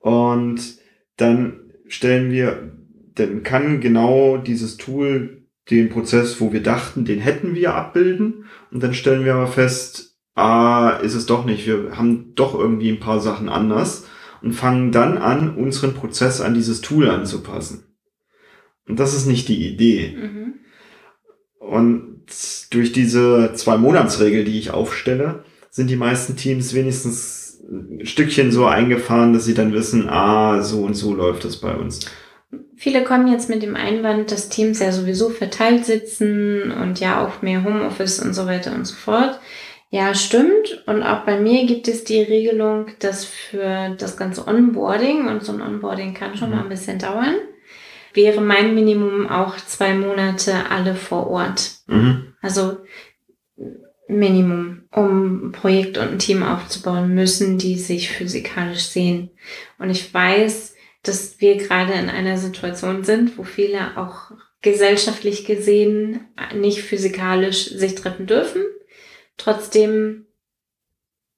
Und 0.00 0.60
dann 1.16 1.60
stellen 1.86 2.32
wir, 2.32 2.72
dann 3.14 3.42
kann 3.42 3.80
genau 3.80 4.38
dieses 4.38 4.76
Tool 4.76 5.46
den 5.70 5.90
Prozess, 5.90 6.40
wo 6.40 6.52
wir 6.52 6.62
dachten, 6.62 7.04
den 7.04 7.20
hätten 7.20 7.54
wir 7.54 7.74
abbilden. 7.74 8.46
Und 8.72 8.82
dann 8.82 8.94
stellen 8.94 9.24
wir 9.24 9.34
aber 9.34 9.46
fest, 9.46 10.18
ah, 10.34 10.98
ist 11.02 11.14
es 11.14 11.26
doch 11.26 11.44
nicht. 11.44 11.66
Wir 11.66 11.96
haben 11.96 12.34
doch 12.34 12.58
irgendwie 12.58 12.90
ein 12.90 13.00
paar 13.00 13.20
Sachen 13.20 13.48
anders 13.48 14.08
und 14.42 14.54
fangen 14.54 14.90
dann 14.90 15.18
an, 15.18 15.54
unseren 15.54 15.94
Prozess 15.94 16.40
an 16.40 16.54
dieses 16.54 16.80
Tool 16.80 17.08
anzupassen. 17.08 17.84
Und 18.88 18.98
das 18.98 19.14
ist 19.14 19.26
nicht 19.26 19.48
die 19.48 19.68
Idee. 19.68 20.16
Mhm. 20.16 20.54
Und 21.60 22.11
durch 22.70 22.92
diese 22.92 23.52
zwei 23.54 23.76
Monatsregel, 23.76 24.44
die 24.44 24.58
ich 24.58 24.70
aufstelle, 24.70 25.44
sind 25.70 25.88
die 25.88 25.96
meisten 25.96 26.36
Teams 26.36 26.74
wenigstens 26.74 27.60
ein 27.70 28.04
Stückchen 28.04 28.52
so 28.52 28.66
eingefahren, 28.66 29.32
dass 29.32 29.44
sie 29.44 29.54
dann 29.54 29.72
wissen, 29.72 30.08
ah, 30.08 30.62
so 30.62 30.82
und 30.82 30.94
so 30.94 31.14
läuft 31.14 31.44
es 31.44 31.56
bei 31.56 31.74
uns. 31.74 32.00
Viele 32.76 33.04
kommen 33.04 33.28
jetzt 33.28 33.48
mit 33.48 33.62
dem 33.62 33.76
Einwand, 33.76 34.30
dass 34.30 34.48
Teams 34.48 34.80
ja 34.80 34.92
sowieso 34.92 35.30
verteilt 35.30 35.84
sitzen 35.84 36.72
und 36.72 37.00
ja 37.00 37.24
auch 37.24 37.40
mehr 37.40 37.64
Homeoffice 37.64 38.20
und 38.20 38.34
so 38.34 38.46
weiter 38.46 38.74
und 38.74 38.86
so 38.86 38.94
fort. 38.94 39.38
Ja, 39.90 40.14
stimmt. 40.14 40.82
Und 40.86 41.02
auch 41.02 41.24
bei 41.24 41.38
mir 41.38 41.66
gibt 41.66 41.86
es 41.86 42.04
die 42.04 42.22
Regelung, 42.22 42.86
dass 42.98 43.24
für 43.24 43.94
das 43.98 44.16
ganze 44.16 44.48
Onboarding, 44.48 45.28
und 45.28 45.44
so 45.44 45.52
ein 45.52 45.60
Onboarding 45.60 46.14
kann 46.14 46.36
schon 46.36 46.48
mhm. 46.48 46.56
mal 46.56 46.62
ein 46.62 46.68
bisschen 46.70 46.98
dauern, 46.98 47.36
wäre 48.14 48.40
mein 48.40 48.74
Minimum 48.74 49.28
auch 49.28 49.56
zwei 49.56 49.94
Monate 49.94 50.70
alle 50.70 50.94
vor 50.94 51.28
Ort. 51.28 51.78
Mhm. 51.86 52.34
Also 52.40 52.78
Minimum, 54.08 54.82
um 54.92 55.48
ein 55.48 55.52
Projekt 55.52 55.98
und 55.98 56.08
ein 56.08 56.18
Team 56.18 56.42
aufzubauen, 56.42 57.14
müssen 57.14 57.58
die 57.58 57.78
sich 57.78 58.10
physikalisch 58.10 58.86
sehen. 58.86 59.30
Und 59.78 59.90
ich 59.90 60.12
weiß, 60.12 60.74
dass 61.02 61.40
wir 61.40 61.56
gerade 61.56 61.94
in 61.94 62.08
einer 62.08 62.36
Situation 62.36 63.04
sind, 63.04 63.36
wo 63.38 63.42
viele 63.42 63.96
auch 63.96 64.32
gesellschaftlich 64.60 65.44
gesehen 65.44 66.28
nicht 66.54 66.82
physikalisch 66.82 67.66
sich 67.70 67.96
treffen 67.96 68.26
dürfen. 68.26 68.62
Trotzdem, 69.36 70.26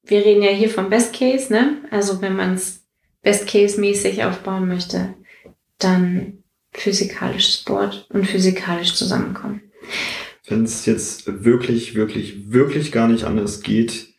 wir 0.03 0.25
reden 0.25 0.43
ja 0.43 0.51
hier 0.51 0.69
vom 0.69 0.91
Best 0.91 1.15
Case, 1.15 1.51
ne? 1.53 1.79
Also 1.91 2.21
wenn 2.21 2.37
man 2.37 2.55
es 2.55 2.85
Best 3.23 3.49
Case 3.49 3.81
mäßig 3.81 4.25
aufbauen 4.25 4.69
möchte, 4.69 5.15
dann 5.79 6.44
physikalisch 6.75 7.61
Sport 7.61 8.07
und 8.11 8.27
physikalisch 8.27 8.95
zusammenkommen. 8.95 9.63
Wenn 10.47 10.65
es 10.65 10.85
jetzt 10.87 11.45
wirklich, 11.45 11.95
wirklich, 11.95 12.53
wirklich 12.53 12.93
gar 12.93 13.09
nicht 13.09 13.25
anders 13.25 13.63
geht, 13.63 14.15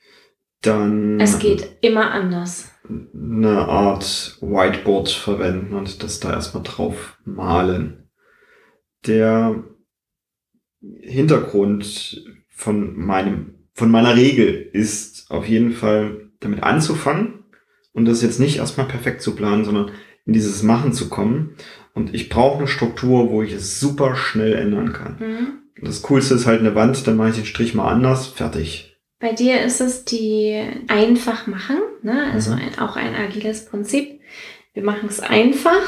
dann. 0.62 1.20
Es 1.20 1.40
geht 1.40 1.78
immer 1.82 2.12
anders. 2.12 2.72
Eine 2.88 3.68
Art 3.68 4.38
Whiteboard 4.42 5.10
verwenden 5.10 5.74
und 5.74 6.04
das 6.04 6.20
da 6.20 6.34
erstmal 6.34 6.64
drauf 6.64 7.18
malen. 7.26 8.10
Der 9.06 9.64
Hintergrund 11.02 12.24
von 12.50 12.96
meinem, 12.96 13.68
von 13.74 13.92
meiner 13.92 14.16
Regel 14.16 14.70
ist 14.74 15.30
auf 15.30 15.48
jeden 15.48 15.74
Fall 15.74 16.32
damit 16.40 16.64
anzufangen 16.64 17.46
und 17.94 18.06
das 18.06 18.22
jetzt 18.22 18.40
nicht 18.40 18.58
erstmal 18.58 18.88
perfekt 18.88 19.22
zu 19.22 19.36
planen, 19.36 19.66
sondern 19.66 19.92
in 20.26 20.34
dieses 20.34 20.64
Machen 20.64 20.94
zu 20.94 21.10
kommen. 21.10 21.56
Und 21.96 22.14
ich 22.14 22.30
brauche 22.30 22.60
eine 22.60 22.68
Struktur, 22.68 23.32
wo 23.32 23.42
ich 23.42 23.54
es 23.54 23.80
super 23.80 24.16
schnell 24.16 24.54
ändern 24.54 24.94
kann. 24.94 25.16
Mhm. 25.20 25.48
Das 25.82 26.02
Coolste 26.04 26.36
ist 26.36 26.46
halt 26.46 26.60
eine 26.60 26.76
Wand, 26.76 27.08
dann 27.08 27.18
mache 27.18 27.30
ich 27.30 27.36
den 27.36 27.46
Strich 27.46 27.74
mal 27.74 27.92
anders, 27.92 28.28
fertig. 28.28 28.98
Bei 29.20 29.34
dir 29.34 29.64
ist 29.64 29.82
es 29.82 30.06
die 30.06 30.62
einfach 30.88 31.48
machen, 31.48 31.78
ne? 32.04 32.32
also 32.32 32.52
Mhm. 32.52 32.58
ein, 32.58 32.80
auch 32.80 32.96
ein 32.96 33.16
agiles 33.16 33.66
Prinzip. 33.66 34.20
Wir 34.74 34.84
machen 34.84 35.08
es 35.10 35.22
einfach, 35.22 35.82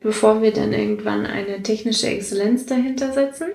bevor 0.00 0.42
wir 0.42 0.52
dann 0.52 0.72
irgendwann 0.72 1.24
eine 1.24 1.62
technische 1.62 2.08
Exzellenz 2.08 2.66
dahinter 2.66 3.12
setzen. 3.12 3.46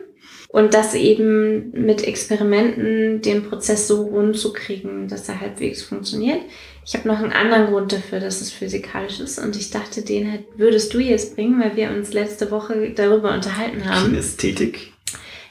Und 0.48 0.74
das 0.74 0.94
eben 0.96 1.72
mit 1.72 2.08
Experimenten 2.08 3.22
den 3.22 3.44
Prozess 3.44 3.88
so 3.88 4.04
rund 4.04 4.38
zu 4.38 4.54
kriegen, 4.54 5.08
dass 5.08 5.28
er 5.28 5.42
halbwegs 5.42 5.82
funktioniert. 5.82 6.42
Ich 6.86 6.94
habe 6.96 7.08
noch 7.08 7.20
einen 7.20 7.32
anderen 7.32 7.68
Grund 7.68 7.94
dafür, 7.94 8.20
dass 8.20 8.42
es 8.42 8.52
physikalisch 8.52 9.20
ist. 9.20 9.40
Und 9.40 9.56
ich 9.56 9.72
dachte, 9.72 10.02
den 10.02 10.26
hätt- 10.28 10.46
würdest 10.58 10.94
du 10.94 11.00
jetzt 11.00 11.36
bringen, 11.36 11.60
weil 11.62 11.76
wir 11.76 11.90
uns 11.92 12.14
letzte 12.14 12.52
Woche 12.52 12.92
darüber 12.96 13.34
unterhalten 13.34 13.86
haben 13.90 14.08
Kinästhetik. 14.12 14.92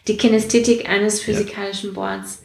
die 0.08 0.16
Kinästhetik 0.16 0.88
eines 0.88 1.20
physikalischen 1.20 1.94
Boards. 1.94 2.42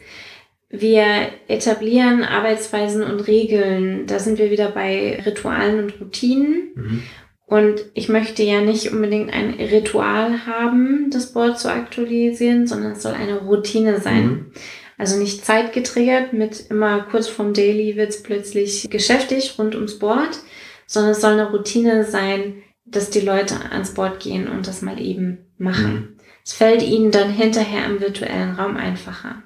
Wir 0.69 1.05
etablieren 1.47 2.23
Arbeitsweisen 2.23 3.03
und 3.03 3.21
Regeln. 3.27 4.05
Da 4.07 4.19
sind 4.19 4.37
wir 4.37 4.51
wieder 4.51 4.69
bei 4.69 5.21
Ritualen 5.25 5.79
und 5.79 5.99
Routinen. 6.01 6.69
Mhm. 6.75 7.03
Und 7.45 7.85
ich 7.93 8.09
möchte 8.09 8.43
ja 8.43 8.59
nicht 8.59 8.91
unbedingt 8.91 9.31
ein 9.33 9.51
Ritual 9.53 10.45
haben, 10.45 11.09
das 11.11 11.31
Board 11.31 11.57
zu 11.57 11.71
aktualisieren, 11.71 12.67
sondern 12.67 12.91
es 12.91 13.01
soll 13.03 13.13
eine 13.13 13.37
Routine 13.39 14.01
sein. 14.01 14.25
Mhm. 14.25 14.51
Also 14.97 15.17
nicht 15.17 15.45
zeitgetriggert 15.45 16.33
mit 16.33 16.69
immer 16.69 17.01
kurz 17.01 17.27
vorm 17.27 17.53
Daily 17.53 17.95
wird's 17.95 18.23
plötzlich 18.23 18.89
geschäftig 18.89 19.59
rund 19.59 19.75
ums 19.75 19.99
Board, 19.99 20.39
sondern 20.87 21.11
es 21.11 21.21
soll 21.21 21.33
eine 21.33 21.51
Routine 21.51 22.03
sein, 22.03 22.63
dass 22.85 23.09
die 23.09 23.21
Leute 23.21 23.55
ans 23.71 23.93
Board 23.93 24.19
gehen 24.19 24.47
und 24.47 24.67
das 24.67 24.81
mal 24.81 24.99
eben 24.99 25.45
machen. 25.57 25.93
Mhm. 25.93 26.17
Es 26.43 26.53
fällt 26.53 26.81
ihnen 26.81 27.11
dann 27.11 27.29
hinterher 27.29 27.85
im 27.85 27.99
virtuellen 27.99 28.55
Raum 28.55 28.77
einfacher. 28.77 29.43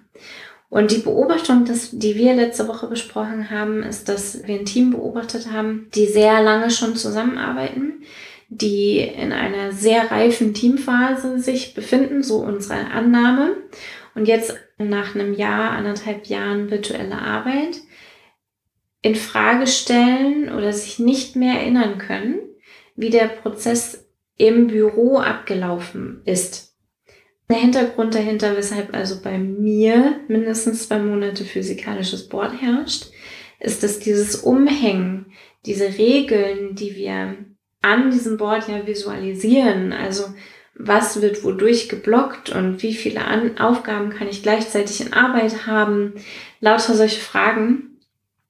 Und 0.69 0.91
die 0.91 0.99
Beobachtung, 0.99 1.65
das, 1.65 1.89
die 1.91 2.15
wir 2.15 2.33
letzte 2.33 2.67
Woche 2.69 2.87
besprochen 2.87 3.49
haben, 3.49 3.83
ist, 3.83 4.07
dass 4.07 4.47
wir 4.47 4.55
ein 4.55 4.65
Team 4.65 4.91
beobachtet 4.91 5.51
haben, 5.51 5.89
die 5.93 6.05
sehr 6.05 6.41
lange 6.41 6.71
schon 6.71 6.95
zusammenarbeiten, 6.95 8.03
die 8.47 8.99
in 8.99 9.33
einer 9.33 9.73
sehr 9.73 10.11
reifen 10.11 10.53
Teamphase 10.53 11.39
sich 11.39 11.73
befinden, 11.73 12.23
so 12.23 12.37
unsere 12.37 12.91
Annahme. 12.91 13.57
Und 14.15 14.27
jetzt 14.27 14.55
nach 14.77 15.15
einem 15.15 15.33
Jahr, 15.33 15.71
anderthalb 15.71 16.27
Jahren 16.27 16.69
virtuelle 16.69 17.17
Arbeit 17.17 17.79
in 19.01 19.15
Frage 19.15 19.67
stellen 19.67 20.53
oder 20.53 20.73
sich 20.73 20.99
nicht 20.99 21.35
mehr 21.35 21.59
erinnern 21.59 21.97
können, 21.97 22.39
wie 22.95 23.09
der 23.09 23.27
Prozess 23.27 24.07
im 24.37 24.67
Büro 24.67 25.17
abgelaufen 25.17 26.21
ist. 26.25 26.75
Der 27.49 27.59
Hintergrund 27.59 28.15
dahinter, 28.15 28.55
weshalb 28.55 28.93
also 28.93 29.21
bei 29.21 29.37
mir 29.37 30.21
mindestens 30.27 30.87
zwei 30.87 30.99
Monate 30.99 31.43
physikalisches 31.43 32.29
Board 32.29 32.61
herrscht, 32.61 33.07
ist, 33.59 33.83
dass 33.83 33.99
dieses 33.99 34.37
Umhängen, 34.37 35.33
diese 35.65 35.97
Regeln, 35.97 36.75
die 36.75 36.95
wir 36.95 37.37
an 37.81 38.11
diesem 38.11 38.37
Board 38.37 38.67
ja 38.67 38.85
visualisieren, 38.85 39.91
also 39.91 40.25
was 40.75 41.21
wird 41.21 41.43
wodurch 41.43 41.89
geblockt 41.89 42.49
und 42.49 42.81
wie 42.81 42.93
viele 42.93 43.25
an 43.25 43.57
Aufgaben 43.59 44.09
kann 44.09 44.27
ich 44.27 44.43
gleichzeitig 44.43 45.01
in 45.01 45.13
Arbeit 45.13 45.67
haben, 45.67 46.13
lauter 46.59 46.95
solche 46.95 47.19
Fragen, 47.19 47.99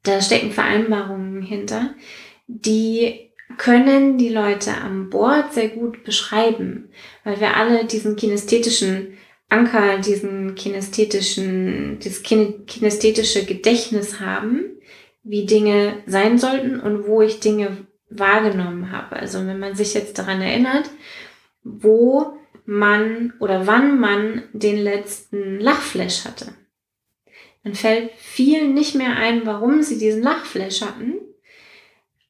da 0.03 0.21
stecken 0.21 0.51
Vereinbarungen 0.51 1.41
hinter, 1.41 1.93
die 2.47 3.31
können 3.57 4.17
die 4.17 4.29
Leute 4.29 4.71
am 4.77 5.09
Board 5.09 5.53
sehr 5.53 5.69
gut 5.69 6.03
beschreiben, 6.03 6.89
weil 7.23 7.39
wir 7.39 7.57
alle 7.57 7.85
diesen 7.85 8.15
kinästhetischen 8.15 9.17
Anker, 9.49 9.97
diesen 9.97 10.55
kinästhetischen, 10.55 11.99
dieses 11.99 12.23
kin 12.23 12.65
kinästhetische 12.65 13.45
Gedächtnis 13.45 14.21
haben, 14.21 14.63
wie 15.23 15.45
Dinge 15.45 15.97
sein 16.05 16.37
sollten 16.37 16.79
und 16.79 17.05
wo 17.05 17.21
ich 17.21 17.41
Dinge 17.41 17.85
wahrgenommen 18.09 18.91
habe. 18.91 19.17
Also 19.17 19.45
wenn 19.45 19.59
man 19.59 19.75
sich 19.75 19.93
jetzt 19.93 20.17
daran 20.17 20.41
erinnert, 20.41 20.89
wo 21.63 22.33
man 22.65 23.33
oder 23.39 23.67
wann 23.67 23.99
man 23.99 24.43
den 24.53 24.77
letzten 24.77 25.59
Lachflash 25.59 26.25
hatte, 26.25 26.53
dann 27.63 27.75
fällt 27.75 28.11
vielen 28.17 28.73
nicht 28.73 28.95
mehr 28.95 29.15
ein, 29.17 29.45
warum 29.45 29.81
sie 29.83 29.97
diesen 29.97 30.23
Lachflash 30.23 30.81
hatten, 30.81 31.15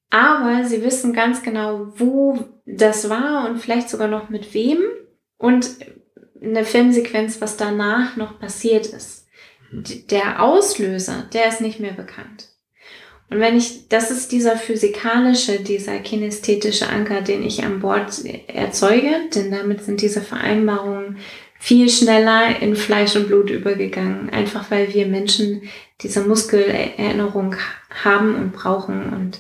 aber 0.10 0.66
sie 0.66 0.84
wissen 0.84 1.14
ganz 1.14 1.42
genau, 1.42 1.88
wo 1.96 2.40
das 2.66 3.10
war 3.10 3.50
und 3.50 3.58
vielleicht 3.60 3.90
sogar 3.90 4.08
noch 4.08 4.30
mit 4.30 4.54
wem 4.54 4.80
und 5.38 5.70
eine 6.42 6.66
Filmsequenz, 6.66 7.40
was 7.40 7.56
danach 7.56 8.18
noch 8.18 8.40
passiert 8.40 8.88
ist. 8.88 9.28
D- 9.72 10.04
Der 10.10 10.42
Auslöser, 10.42 11.30
der 11.34 11.48
ist 11.48 11.62
nicht 11.62 11.80
mehr 11.80 11.94
bekannt. 11.94 12.50
Und 13.32 13.40
wenn 13.40 13.58
ich, 13.58 13.88
das 13.88 14.12
ist 14.12 14.34
dieser 14.34 14.58
physikalische, 14.58 15.62
dieser 15.62 16.00
kinästhetische 16.00 16.90
Anker, 16.90 17.22
den 17.22 17.44
ich 17.44 17.64
an 17.64 17.80
Bord 17.80 18.26
erzeuge, 18.48 19.12
denn 19.34 19.50
damit 19.52 19.84
sind 19.84 20.02
diese 20.02 20.20
Vereinbarungen 20.20 21.18
viel 21.58 21.88
schneller 21.90 22.62
in 22.62 22.76
Fleisch 22.76 23.16
und 23.16 23.28
Blut 23.28 23.50
übergegangen, 23.50 24.30
einfach 24.32 24.70
weil 24.70 24.94
wir 24.94 25.08
Menschen 25.08 25.62
diese 26.02 26.28
Muskelerinnerung 26.28 27.56
haben 28.04 28.36
und 28.36 28.52
brauchen 28.52 29.14
und 29.14 29.40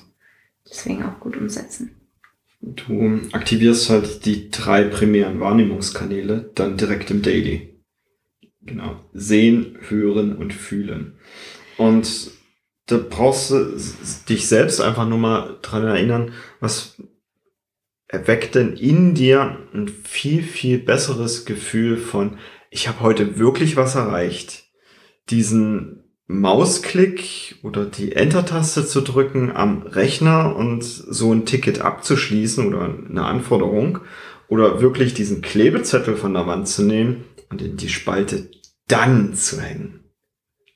deswegen 0.69 1.03
auch 1.03 1.19
gut 1.19 1.35
umsetzen. 1.35 1.97
Du 2.61 3.19
aktivierst 3.33 3.89
halt 3.89 4.25
die 4.25 4.49
drei 4.51 4.83
primären 4.83 5.41
Wahrnehmungskanäle 5.41 6.49
dann 6.55 6.77
direkt 6.77 7.11
im 7.11 7.23
Daily. 7.23 7.75
Genau. 8.61 9.03
Sehen, 9.11 9.77
hören 9.89 10.37
und 10.37 10.53
fühlen. 10.53 11.17
Und 11.77 12.31
da 12.87 12.97
brauchst 12.97 13.51
du 13.51 13.77
dich 14.27 14.47
selbst 14.47 14.81
einfach 14.81 15.07
nur 15.07 15.17
mal 15.17 15.57
dran 15.61 15.85
erinnern, 15.85 16.33
was 16.59 16.97
erweckt 18.07 18.55
denn 18.55 18.75
in 18.75 19.13
dir 19.13 19.57
ein 19.73 19.87
viel, 19.87 20.43
viel 20.43 20.77
besseres 20.79 21.45
Gefühl 21.45 21.97
von, 21.97 22.37
ich 22.69 22.87
habe 22.87 22.99
heute 22.99 23.39
wirklich 23.39 23.77
was 23.77 23.95
erreicht. 23.95 24.65
Diesen 25.29 26.03
Mausklick 26.27 27.59
oder 27.63 27.85
die 27.85 28.13
Enter-Taste 28.13 28.85
zu 28.85 29.01
drücken 29.01 29.51
am 29.51 29.83
Rechner 29.83 30.55
und 30.55 30.83
so 30.83 31.33
ein 31.33 31.45
Ticket 31.45 31.81
abzuschließen 31.81 32.65
oder 32.67 32.83
eine 33.09 33.25
Anforderung 33.25 33.99
oder 34.47 34.81
wirklich 34.81 35.13
diesen 35.13 35.41
Klebezettel 35.41 36.15
von 36.15 36.33
der 36.33 36.47
Wand 36.47 36.67
zu 36.67 36.83
nehmen 36.83 37.25
und 37.49 37.61
in 37.61 37.77
die 37.77 37.89
Spalte 37.89 38.49
dann 38.87 39.33
zu 39.33 39.61
hängen. 39.61 40.00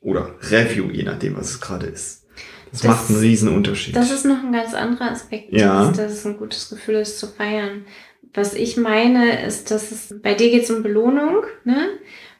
Oder 0.05 0.35
Review, 0.51 0.91
je 0.91 1.01
nachdem, 1.01 1.35
was 1.35 1.49
es 1.49 1.59
gerade 1.61 1.87
ist. 1.87 2.27
Das, 2.71 2.81
Das- 2.81 2.89
macht 2.91 3.09
einen 3.09 3.19
riesen 3.19 3.49
Unterschied. 3.49 3.95
Das 3.95 4.11
ist 4.11 4.23
noch 4.25 4.43
ein 4.43 4.51
ganz 4.53 4.73
anderer 4.75 5.09
Aspekt, 5.11 5.51
Ja. 5.51 5.87
dass, 5.87 5.97
dass 5.97 6.11
es 6.11 6.25
ein 6.27 6.37
gutes 6.37 6.69
Gefühl 6.69 6.95
ist 6.95 7.17
zu 7.19 7.25
feiern. 7.27 7.85
Was 8.33 8.53
ich 8.53 8.77
meine, 8.77 9.43
ist, 9.45 9.71
dass 9.71 9.91
es 9.91 10.13
bei 10.21 10.35
dir 10.35 10.51
geht 10.51 10.63
es 10.63 10.69
um 10.71 10.83
Belohnung, 10.83 11.43
ne? 11.63 11.89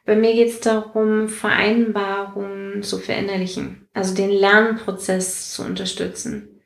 Bei 0.06 0.16
mir 0.16 0.34
geht 0.34 0.50
es 0.50 0.60
darum, 0.60 1.28
Vereinbarungen 1.28 2.84
zu 2.84 3.00
verinnerlichen, 3.00 3.88
also 3.94 4.14
den 4.14 4.30
Lernprozess 4.30 5.52
zu 5.54 5.64
unterstützen. 5.64 6.62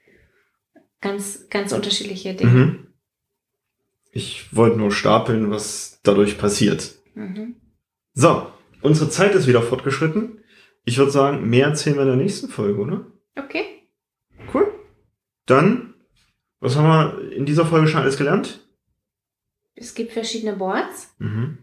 Ganz, 0.99 1.47
ganz 1.49 1.71
unterschiedliche 1.71 2.33
Dinge. 2.33 2.51
Mhm. 2.51 2.87
Ich 4.11 4.53
wollte 4.53 4.77
nur 4.77 4.91
stapeln, 4.91 5.49
was 5.51 6.01
dadurch 6.03 6.37
passiert. 6.37 6.95
Mhm. 7.13 7.55
So, 8.13 8.47
unsere 8.81 9.09
Zeit 9.09 9.33
ist 9.35 9.47
wieder 9.47 9.61
fortgeschritten. 9.61 10.38
Ich 10.85 10.97
würde 10.97 11.11
sagen, 11.11 11.49
mehr 11.49 11.67
erzählen 11.67 11.95
wir 11.95 12.03
in 12.03 12.09
der 12.09 12.17
nächsten 12.17 12.49
Folge, 12.49 12.79
oder? 12.81 13.05
Okay. 13.35 13.63
Cool. 14.53 14.67
Dann, 15.45 15.93
was 16.59 16.75
haben 16.75 16.87
wir 16.87 17.31
in 17.31 17.45
dieser 17.45 17.65
Folge 17.65 17.87
schon 17.87 18.01
alles 18.01 18.17
gelernt? 18.17 18.59
Es 19.75 19.93
gibt 19.93 20.11
verschiedene 20.11 20.55
Boards. 20.55 21.13
Mhm. 21.19 21.57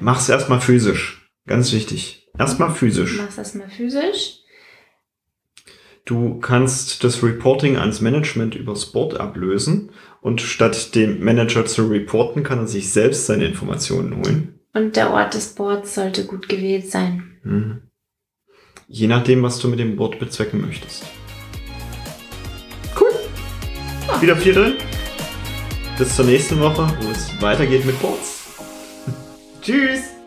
Mach's 0.00 0.28
erstmal 0.28 0.60
physisch. 0.60 1.30
Ganz 1.46 1.72
wichtig. 1.72 2.30
Erstmal 2.38 2.70
physisch. 2.70 3.16
machst 3.18 3.38
das 3.38 3.54
mal 3.54 3.68
physisch. 3.68 4.38
Du 6.04 6.38
kannst 6.40 7.04
das 7.04 7.22
Reporting 7.22 7.76
ans 7.76 8.00
Management 8.00 8.54
übers 8.54 8.92
Board 8.92 9.20
ablösen 9.20 9.90
und 10.22 10.40
statt 10.40 10.94
dem 10.94 11.22
Manager 11.22 11.66
zu 11.66 11.86
reporten, 11.86 12.42
kann 12.42 12.60
er 12.60 12.66
sich 12.66 12.90
selbst 12.90 13.26
seine 13.26 13.44
Informationen 13.44 14.16
holen. 14.16 14.60
Und 14.72 14.96
der 14.96 15.10
Ort 15.10 15.34
des 15.34 15.54
Boards 15.54 15.94
sollte 15.94 16.24
gut 16.24 16.48
gewählt 16.48 16.90
sein. 16.90 17.36
Mhm. 17.42 17.82
Je 18.90 19.06
nachdem, 19.06 19.42
was 19.42 19.58
du 19.58 19.68
mit 19.68 19.78
dem 19.78 19.96
Board 19.96 20.18
bezwecken 20.18 20.62
möchtest. 20.62 21.04
Cool. 22.98 23.10
Ja. 24.06 24.22
Wieder 24.22 24.36
viel 24.36 24.54
drin. 24.54 24.74
Bis 25.98 26.16
zur 26.16 26.24
nächsten 26.24 26.58
Woche, 26.58 26.90
wo 27.02 27.10
es 27.10 27.30
weitergeht 27.42 27.84
mit 27.84 28.00
Boards. 28.00 28.46
Tschüss. 29.60 30.17